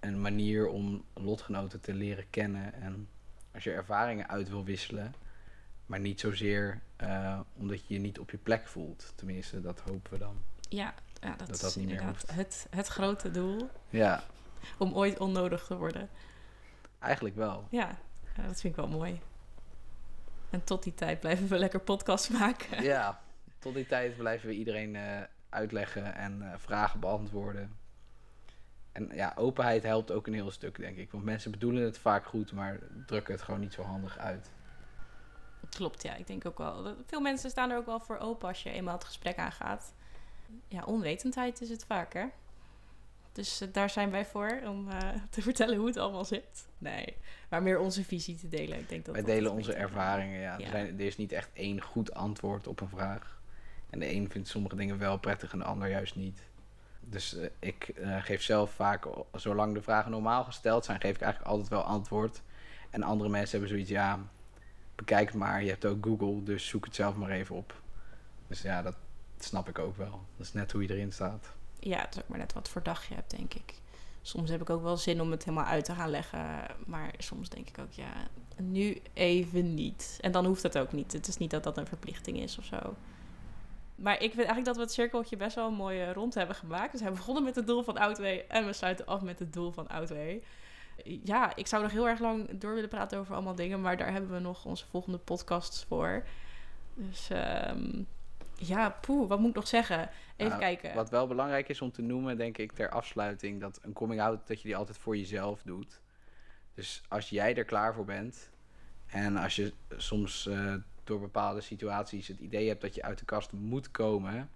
een 0.00 0.20
manier 0.20 0.68
om 0.68 1.04
lotgenoten 1.14 1.80
te 1.80 1.94
leren 1.94 2.30
kennen. 2.30 2.74
En 2.74 3.08
als 3.54 3.64
je 3.64 3.72
ervaringen 3.72 4.28
uit 4.28 4.48
wil 4.48 4.64
wisselen. 4.64 5.14
Maar 5.86 6.00
niet 6.00 6.20
zozeer 6.20 6.82
uh, 7.02 7.40
omdat 7.56 7.86
je 7.86 7.94
je 7.94 8.00
niet 8.00 8.18
op 8.18 8.30
je 8.30 8.36
plek 8.36 8.66
voelt. 8.66 9.12
Tenminste, 9.14 9.60
dat 9.60 9.80
hopen 9.80 10.12
we 10.12 10.18
dan. 10.18 10.36
Ja, 10.68 10.94
ja 11.20 11.28
dat, 11.28 11.38
dat, 11.38 11.60
dat 11.60 11.70
is 11.70 11.76
inderdaad 11.76 12.24
het, 12.32 12.66
het 12.70 12.86
grote 12.86 13.30
doel. 13.30 13.70
Ja. 13.90 14.22
Om 14.78 14.94
ooit 14.94 15.18
onnodig 15.18 15.66
te 15.66 15.76
worden. 15.76 16.08
Eigenlijk 16.98 17.36
wel. 17.36 17.66
Ja, 17.70 17.98
dat 18.36 18.60
vind 18.60 18.64
ik 18.64 18.76
wel 18.76 18.88
mooi. 18.88 19.20
En 20.50 20.64
tot 20.64 20.82
die 20.82 20.94
tijd 20.94 21.20
blijven 21.20 21.48
we 21.48 21.58
lekker 21.58 21.80
podcast 21.80 22.30
maken. 22.30 22.82
Ja, 22.82 23.20
tot 23.66 23.74
die 23.74 23.86
tijd 23.86 24.16
blijven 24.16 24.48
we 24.48 24.54
iedereen 24.54 24.94
uh, 24.94 25.20
uitleggen 25.48 26.14
en 26.14 26.38
uh, 26.42 26.52
vragen 26.56 27.00
beantwoorden. 27.00 27.76
En 28.92 29.10
ja, 29.14 29.32
openheid 29.36 29.82
helpt 29.82 30.10
ook 30.10 30.26
een 30.26 30.34
heel 30.34 30.50
stuk, 30.50 30.76
denk 30.76 30.96
ik. 30.96 31.10
Want 31.10 31.24
mensen 31.24 31.50
bedoelen 31.50 31.82
het 31.82 31.98
vaak 31.98 32.26
goed, 32.26 32.52
maar 32.52 32.78
drukken 33.06 33.34
het 33.34 33.42
gewoon 33.42 33.60
niet 33.60 33.72
zo 33.72 33.82
handig 33.82 34.18
uit. 34.18 34.50
Klopt, 35.70 36.02
ja. 36.02 36.14
Ik 36.14 36.26
denk 36.26 36.46
ook 36.46 36.58
wel. 36.58 36.94
Veel 37.06 37.20
mensen 37.20 37.50
staan 37.50 37.70
er 37.70 37.76
ook 37.76 37.86
wel 37.86 38.00
voor 38.00 38.18
open 38.18 38.48
als 38.48 38.62
je 38.62 38.70
eenmaal 38.70 38.94
het 38.94 39.04
gesprek 39.04 39.36
aangaat. 39.36 39.94
Ja, 40.68 40.84
onwetendheid 40.84 41.60
is 41.60 41.68
het 41.68 41.84
vaak, 41.84 42.12
hè? 42.12 42.26
Dus 43.32 43.62
uh, 43.62 43.68
daar 43.72 43.90
zijn 43.90 44.10
wij 44.10 44.26
voor 44.26 44.60
om 44.64 44.88
uh, 44.88 44.98
te 45.30 45.42
vertellen 45.42 45.76
hoe 45.76 45.86
het 45.86 45.96
allemaal 45.96 46.24
zit. 46.24 46.68
Nee, 46.78 47.16
maar 47.48 47.62
meer 47.62 47.78
onze 47.78 48.04
visie 48.04 48.36
te 48.36 48.48
delen. 48.48 48.78
Ik 48.78 48.88
denk 48.88 49.04
dat 49.04 49.14
wij 49.14 49.24
dat 49.24 49.34
delen 49.34 49.52
onze 49.52 49.72
ervaringen, 49.72 50.40
ja. 50.40 50.58
ja. 50.58 50.64
Er, 50.64 50.70
zijn, 50.70 51.00
er 51.00 51.06
is 51.06 51.16
niet 51.16 51.32
echt 51.32 51.50
één 51.52 51.82
goed 51.82 52.14
antwoord 52.14 52.66
op 52.66 52.80
een 52.80 52.88
vraag. 52.88 53.35
En 53.90 53.98
de 53.98 54.12
een 54.12 54.30
vindt 54.30 54.48
sommige 54.48 54.76
dingen 54.76 54.98
wel 54.98 55.18
prettig 55.18 55.52
en 55.52 55.58
de 55.58 55.64
ander 55.64 55.88
juist 55.88 56.16
niet. 56.16 56.42
Dus 57.00 57.34
uh, 57.34 57.46
ik 57.58 57.92
uh, 57.98 58.22
geef 58.22 58.42
zelf 58.42 58.70
vaak, 58.70 59.06
zolang 59.32 59.74
de 59.74 59.82
vragen 59.82 60.10
normaal 60.10 60.44
gesteld 60.44 60.84
zijn, 60.84 61.00
geef 61.00 61.14
ik 61.14 61.20
eigenlijk 61.20 61.52
altijd 61.52 61.68
wel 61.70 61.82
antwoord. 61.82 62.42
En 62.90 63.02
andere 63.02 63.30
mensen 63.30 63.50
hebben 63.50 63.68
zoiets, 63.68 63.90
ja, 63.90 64.18
bekijk 64.94 65.34
maar. 65.34 65.62
Je 65.62 65.68
hebt 65.68 65.84
ook 65.84 66.04
Google, 66.04 66.42
dus 66.42 66.66
zoek 66.66 66.84
het 66.84 66.94
zelf 66.94 67.14
maar 67.14 67.30
even 67.30 67.56
op. 67.56 67.80
Dus 68.46 68.62
ja, 68.62 68.82
dat 68.82 68.96
snap 69.38 69.68
ik 69.68 69.78
ook 69.78 69.96
wel. 69.96 70.20
Dat 70.36 70.46
is 70.46 70.52
net 70.52 70.72
hoe 70.72 70.82
je 70.82 70.90
erin 70.90 71.12
staat. 71.12 71.52
Ja, 71.78 72.00
het 72.00 72.14
is 72.14 72.22
ook 72.22 72.28
maar 72.28 72.38
net 72.38 72.52
wat 72.52 72.68
voor 72.68 72.82
dag 72.82 73.08
je 73.08 73.14
hebt, 73.14 73.30
denk 73.30 73.54
ik. 73.54 73.74
Soms 74.22 74.50
heb 74.50 74.60
ik 74.60 74.70
ook 74.70 74.82
wel 74.82 74.96
zin 74.96 75.20
om 75.20 75.30
het 75.30 75.44
helemaal 75.44 75.66
uit 75.66 75.84
te 75.84 75.94
gaan 75.94 76.10
leggen. 76.10 76.66
Maar 76.86 77.14
soms 77.18 77.48
denk 77.48 77.68
ik 77.68 77.78
ook, 77.78 77.92
ja, 77.92 78.12
nu 78.56 79.00
even 79.12 79.74
niet. 79.74 80.18
En 80.20 80.32
dan 80.32 80.46
hoeft 80.46 80.62
het 80.62 80.78
ook 80.78 80.92
niet. 80.92 81.12
Het 81.12 81.26
is 81.26 81.36
niet 81.36 81.50
dat 81.50 81.64
dat 81.64 81.76
een 81.76 81.86
verplichting 81.86 82.38
is 82.38 82.58
of 82.58 82.64
zo. 82.64 82.94
Maar 83.96 84.14
ik 84.14 84.18
vind 84.18 84.36
eigenlijk 84.36 84.66
dat 84.66 84.76
we 84.76 84.82
het 84.82 84.92
cirkeltje 84.92 85.36
best 85.36 85.54
wel 85.54 85.66
een 85.66 85.74
mooie 85.74 86.12
rond 86.12 86.34
hebben 86.34 86.56
gemaakt. 86.56 86.92
Dus 86.92 87.00
we 87.00 87.10
begonnen 87.10 87.44
met 87.44 87.56
het 87.56 87.66
doel 87.66 87.82
van 87.82 87.98
Outway 87.98 88.44
en 88.48 88.66
we 88.66 88.72
sluiten 88.72 89.06
af 89.06 89.22
met 89.22 89.38
het 89.38 89.52
doel 89.52 89.72
van 89.72 89.88
Outway. 89.88 90.42
Ja, 91.04 91.56
ik 91.56 91.66
zou 91.66 91.82
nog 91.82 91.92
heel 91.92 92.08
erg 92.08 92.20
lang 92.20 92.60
door 92.60 92.74
willen 92.74 92.88
praten 92.88 93.18
over 93.18 93.34
allemaal 93.34 93.54
dingen, 93.54 93.80
maar 93.80 93.96
daar 93.96 94.12
hebben 94.12 94.32
we 94.32 94.38
nog 94.38 94.64
onze 94.64 94.86
volgende 94.86 95.18
podcasts 95.18 95.84
voor. 95.84 96.26
Dus 96.94 97.28
um, 97.68 98.06
ja, 98.54 98.90
poeh, 98.90 99.28
wat 99.28 99.38
moet 99.38 99.48
ik 99.48 99.54
nog 99.54 99.68
zeggen? 99.68 100.10
Even 100.36 100.58
nou, 100.58 100.60
kijken. 100.60 100.94
Wat 100.94 101.10
wel 101.10 101.26
belangrijk 101.26 101.68
is 101.68 101.80
om 101.80 101.90
te 101.90 102.02
noemen, 102.02 102.36
denk 102.36 102.58
ik, 102.58 102.72
ter 102.72 102.90
afsluiting, 102.90 103.60
dat 103.60 103.78
een 103.82 103.92
coming 103.92 104.20
out, 104.20 104.46
dat 104.46 104.60
je 104.60 104.68
die 104.68 104.76
altijd 104.76 104.98
voor 104.98 105.16
jezelf 105.16 105.62
doet. 105.62 106.00
Dus 106.74 107.02
als 107.08 107.28
jij 107.28 107.56
er 107.56 107.64
klaar 107.64 107.94
voor 107.94 108.04
bent 108.04 108.50
en 109.06 109.36
als 109.36 109.56
je 109.56 109.72
soms 109.96 110.46
uh, 110.46 110.74
door 111.06 111.20
bepaalde 111.20 111.60
situaties 111.60 112.28
het 112.28 112.38
idee 112.38 112.68
hebt 112.68 112.80
dat 112.80 112.94
je 112.94 113.02
uit 113.02 113.18
de 113.18 113.24
kast 113.24 113.52
moet 113.52 113.90
komen, 113.90 114.50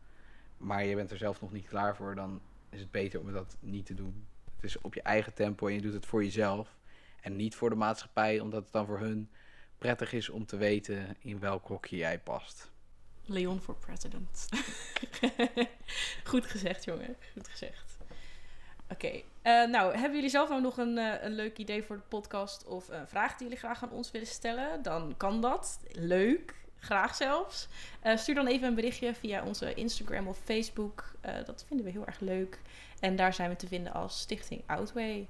maar 0.56 0.84
je 0.84 0.94
bent 0.94 1.10
er 1.10 1.16
zelf 1.16 1.40
nog 1.40 1.52
niet 1.52 1.68
klaar 1.68 1.96
voor, 1.96 2.14
dan 2.14 2.40
is 2.68 2.80
het 2.80 2.90
beter 2.90 3.20
om 3.20 3.32
dat 3.32 3.56
niet 3.60 3.86
te 3.86 3.94
doen. 3.94 4.26
Het 4.54 4.64
is 4.64 4.80
op 4.80 4.94
je 4.94 5.02
eigen 5.02 5.34
tempo 5.34 5.66
en 5.66 5.74
je 5.74 5.80
doet 5.80 5.92
het 5.92 6.06
voor 6.06 6.24
jezelf 6.24 6.76
en 7.20 7.36
niet 7.36 7.54
voor 7.54 7.70
de 7.70 7.76
maatschappij, 7.76 8.40
omdat 8.40 8.62
het 8.62 8.72
dan 8.72 8.86
voor 8.86 8.98
hun 8.98 9.30
prettig 9.78 10.12
is 10.12 10.28
om 10.28 10.46
te 10.46 10.56
weten 10.56 11.16
in 11.18 11.38
welk 11.38 11.66
hokje 11.66 11.96
jij 11.96 12.18
past. 12.18 12.70
Leon 13.24 13.60
voor 13.60 13.76
president. 13.76 14.48
Goed 16.24 16.46
gezegd, 16.46 16.84
jongen. 16.84 17.16
Goed 17.32 17.48
gezegd. 17.48 17.98
Oké. 18.90 19.22
Eh, 19.42 19.64
nou, 19.66 19.92
hebben 19.92 20.14
jullie 20.14 20.31
zelf 20.31 20.48
nou 20.48 20.62
nog 20.62 20.79
een, 20.79 20.96
uh, 20.96 21.22
een 21.22 21.35
leuk 21.35 21.59
idee 21.59 21.83
voor 21.83 21.96
de 21.96 22.03
podcast 22.09 22.64
of 22.66 22.88
een 22.88 23.09
vraag 23.09 23.31
die 23.31 23.42
jullie 23.42 23.59
graag 23.59 23.83
aan 23.83 23.90
ons 23.90 24.11
willen 24.11 24.26
stellen? 24.26 24.83
Dan 24.83 25.14
kan 25.16 25.40
dat. 25.40 25.81
Leuk. 25.92 26.59
Graag 26.79 27.14
zelfs. 27.14 27.68
Uh, 28.05 28.16
stuur 28.16 28.35
dan 28.35 28.46
even 28.46 28.68
een 28.68 28.74
berichtje 28.74 29.14
via 29.14 29.44
onze 29.44 29.74
Instagram 29.74 30.26
of 30.26 30.38
Facebook. 30.44 31.12
dat 31.44 31.64
vinden 31.66 31.87
we 31.87 31.92
heel 31.92 32.07
erg 32.07 32.20
leuk. 32.20 32.59
En 33.00 33.16
daar 33.16 33.35
zijn 33.35 33.50
we 33.50 33.57
te 33.57 33.66
vinden 33.66 33.92
als 33.92 34.20
Stichting 34.20 34.62
Outway. 34.66 35.29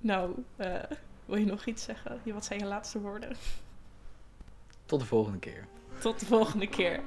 Nou, 0.00 0.44
wil 1.24 1.36
je 1.36 1.44
nog 1.44 1.64
iets 1.64 1.82
zeggen? 1.82 2.20
Wat 2.24 2.44
zijn 2.44 2.58
je 2.58 2.64
laatste 2.64 3.00
woorden? 3.00 3.36
Tot 4.86 5.00
de 5.00 5.06
volgende 5.06 5.38
keer. 5.38 5.66
Tot 5.98 6.20
de 6.20 6.26
volgende 6.26 6.68
keer. 6.68 7.00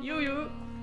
Joe, 0.00 0.22
joe. 0.22 0.75